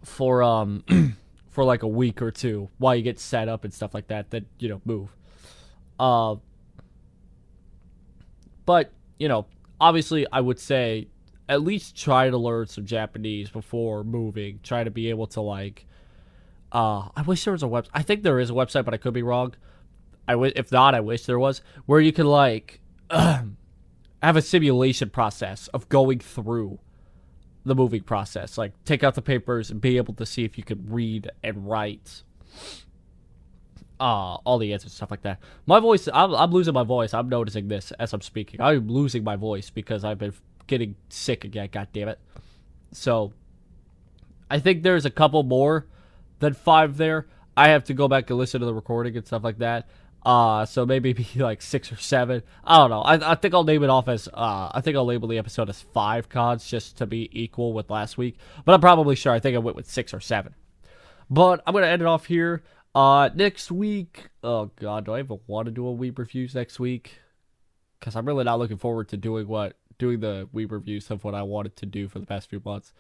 for 0.05 0.43
um 0.43 0.85
for 1.51 1.65
like 1.65 1.83
a 1.83 1.89
week 1.89 2.23
or 2.23 2.31
two 2.31 2.69
while 2.79 2.95
you 2.95 3.03
get 3.03 3.19
set 3.19 3.49
up 3.49 3.65
and 3.65 3.75
stuff 3.75 3.93
like 3.93 4.07
that 4.09 4.31
that 4.31 4.45
you 4.59 4.69
know 4.69 4.81
move. 4.85 5.09
Uh 5.99 6.37
but, 8.69 8.93
you 9.19 9.29
know, 9.29 9.47
obviously, 9.81 10.27
I 10.33 10.41
would 10.41 10.59
say 10.59 11.09
at 11.49 11.63
least 11.63 11.97
try 11.97 12.29
to 12.31 12.37
learn 12.37 12.67
some 12.67 12.85
Japanese 12.85 13.51
before 13.51 14.05
moving. 14.05 14.61
Try 14.63 14.85
to 14.85 14.91
be 14.91 15.11
able 15.11 15.27
to, 15.29 15.41
like, 15.41 15.87
uh, 16.73 17.09
I 17.17 17.23
wish 17.23 17.45
there 17.45 17.53
was 17.53 17.63
a 17.63 17.67
website. 17.67 17.91
I 17.95 18.03
think 18.03 18.23
there 18.23 18.39
is 18.39 18.51
a 18.51 18.55
website, 18.55 18.85
but 18.85 18.95
I 18.95 18.99
could 18.99 19.15
be 19.15 19.23
wrong. 19.23 19.55
I 20.27 20.33
w- 20.33 20.53
if 20.55 20.71
not, 20.71 20.95
I 20.95 21.01
wish 21.01 21.25
there 21.25 21.39
was 21.39 21.63
where 21.87 22.01
you 22.01 22.13
can 22.13 22.27
like 22.27 22.81
have 23.11 23.47
a 24.23 24.43
simulation 24.43 25.09
process 25.09 25.69
of 25.69 25.89
going 25.89 26.19
through 26.19 26.79
the 27.65 27.75
moving 27.75 28.03
process. 28.03 28.59
Like 28.59 28.73
take 28.85 29.03
out 29.03 29.15
the 29.15 29.23
papers 29.23 29.71
and 29.71 29.81
be 29.81 29.97
able 29.97 30.13
to 30.15 30.27
see 30.27 30.45
if 30.45 30.59
you 30.59 30.65
could 30.65 30.93
read 30.93 31.31
and 31.43 31.67
write 31.67 32.23
uh, 34.01 34.35
all 34.45 34.59
the 34.59 34.73
answers, 34.73 34.93
and 34.93 34.97
stuff 34.97 35.11
like 35.11 35.23
that. 35.23 35.41
My 35.67 35.81
voice, 35.81 36.09
I'm, 36.13 36.35
I'm 36.35 36.51
losing 36.51 36.75
my 36.75 36.85
voice. 36.85 37.15
I'm 37.15 37.29
noticing 37.29 37.69
this 37.69 37.93
as 37.93 38.13
I'm 38.13 38.21
speaking. 38.21 38.61
I'm 38.61 38.89
losing 38.89 39.25
my 39.25 39.37
voice 39.37 39.71
because 39.71 40.05
I've 40.05 40.19
been 40.19 40.35
getting 40.67 40.97
sick 41.09 41.45
again. 41.45 41.69
God 41.73 41.89
damn 41.93 42.09
it. 42.09 42.19
So, 42.93 43.33
I 44.51 44.61
think 44.61 44.83
there's 44.83 45.05
a 45.05 45.11
couple 45.11 45.43
more 45.43 45.87
than 46.39 46.55
five 46.55 46.97
there. 46.97 47.27
I 47.57 47.69
have 47.69 47.85
to 47.85 47.95
go 47.95 48.09
back 48.09 48.31
and 48.31 48.39
listen 48.39 48.61
to 48.61 48.67
the 48.67 48.75
recording 48.75 49.17
and 49.17 49.27
stuff 49.27 49.45
like 49.45 49.59
that. 49.59 49.89
Uh, 50.25 50.67
so 50.67 50.85
maybe 50.87 51.13
be 51.15 51.27
like 51.37 51.63
six 51.63 51.93
or 51.93 51.97
seven. 51.97 52.43
I 52.65 52.79
don't 52.79 52.91
know. 52.91 53.03
I, 53.03 53.33
I 53.33 53.35
think 53.35 53.55
I'll 53.55 53.65
name 53.65 53.83
it 53.83 53.91
off 53.91 54.09
as, 54.09 54.29
uh, 54.29 54.71
I 54.73 54.81
think 54.81 54.97
I'll 54.97 55.05
label 55.05 55.29
the 55.29 55.39
episode 55.39 55.69
as 55.69 55.81
five 55.81 56.29
cards 56.29 56.69
just 56.69 56.99
to 56.99 57.07
be 57.07 57.29
equal 57.33 57.73
with 57.73 57.91
last 57.91 58.19
week. 58.19 58.37
But 58.65 58.75
I'm 58.75 58.81
probably 58.81 59.17
sure. 59.17 59.33
I 59.33 59.41
think 59.41 59.55
I 59.55 59.59
went 59.59 59.77
with 59.77 59.91
six 59.91 60.15
or 60.15 60.21
seven. 60.21 60.55
But 61.31 61.63
I'm 61.67 61.75
to 61.75 61.87
end 61.87 62.03
it 62.03 62.07
off 62.07 62.27
here. 62.27 62.63
Uh, 62.95 63.31
next 63.35 63.71
week, 63.71 64.29
oh 64.43 64.71
god, 64.77 65.05
do 65.05 65.13
I 65.13 65.21
even 65.21 65.41
want 65.47 65.67
to 65.67 65.73
do 65.73 65.87
a 65.89 65.95
Weeb 65.95 66.19
reviews 66.19 66.55
next 66.55 66.81
week? 66.81 67.19
Because 67.99 68.17
I'm 68.17 68.27
really 68.27 68.45
not 68.45 68.59
looking 68.59 68.79
forward 68.79 69.09
to 69.09 69.17
doing 69.17 69.47
what 69.47 69.77
doing 69.99 70.21
the 70.21 70.49
Weeb 70.55 70.71
reviews 70.73 71.11
of 71.11 71.25
what 71.25 71.35
I 71.35 71.43
wanted 71.43 71.77
to 71.77 71.87
do 71.87 72.09
for 72.09 72.19
the 72.19 72.27
past 72.27 72.49
few 72.49 72.63
months. 72.65 72.93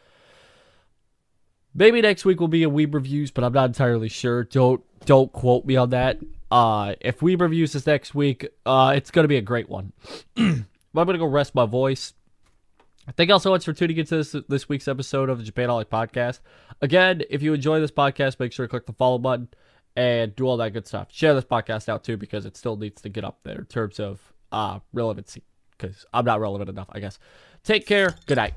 Maybe 1.75 2.01
next 2.01 2.25
week 2.25 2.41
will 2.41 2.49
be 2.49 2.65
a 2.65 2.71
Weeb 2.71 2.93
reviews, 2.95 3.31
but 3.31 3.45
I'm 3.45 3.53
not 3.53 3.67
entirely 3.67 4.09
sure. 4.09 4.45
Don't 4.45 4.83
don't 5.05 5.33
quote 5.33 5.65
me 5.65 5.77
on 5.77 5.91
that. 5.91 6.19
Uh, 6.51 6.95
if 7.01 7.21
Weeb 7.21 7.41
reviews 7.41 7.75
is 7.75 7.87
next 7.87 8.15
week, 8.15 8.47
uh, 8.67 8.93
it's 8.97 9.11
gonna 9.11 9.29
be 9.29 9.37
a 9.37 9.43
great 9.43 9.69
one. 9.69 9.93
I'm 10.37 10.67
gonna 10.95 11.19
go 11.19 11.27
rest 11.27 11.55
my 11.55 11.67
voice. 11.67 12.15
Thank 13.17 13.29
you 13.29 13.35
all 13.35 13.41
so 13.41 13.51
much 13.51 13.65
for 13.65 13.73
tuning 13.73 13.97
into 13.97 14.17
this 14.17 14.37
this 14.49 14.69
week's 14.69 14.89
episode 14.89 15.31
of 15.31 15.45
the 15.45 15.51
Japanaholic 15.51 15.87
Podcast. 15.87 16.41
Again, 16.83 17.23
if 17.31 17.43
you 17.43 17.55
enjoy 17.55 17.81
this 17.81 17.91
podcast, 17.91 18.39
make 18.39 18.53
sure 18.53 18.67
to 18.67 18.71
click 18.71 18.87
the 18.87 18.93
follow 18.93 19.19
button 19.19 19.49
and 19.99 20.37
do 20.37 20.47
all 20.47 20.57
that 20.59 20.73
good 20.73 20.87
stuff. 20.87 21.09
Share 21.11 21.35
this 21.35 21.45
podcast 21.45 21.89
out 21.89 22.05
too 22.05 22.17
because 22.17 22.47
it 22.47 22.57
still 22.57 22.77
needs 22.77 23.03
to 23.03 23.09
get 23.09 23.25
up 23.25 23.41
there 23.43 23.59
in 23.59 23.65
terms 23.65 23.99
of 23.99 24.21
uh, 24.53 24.79
relevancy 24.93 25.43
because 25.73 26.07
I'm 26.15 26.25
not 26.25 26.41
relevant 26.41 26.71
enough, 26.71 26.87
I 26.93 27.01
guess. 27.01 27.19
Take 27.65 27.85
care. 27.85 28.15
Good 28.27 28.37
night. 28.37 28.55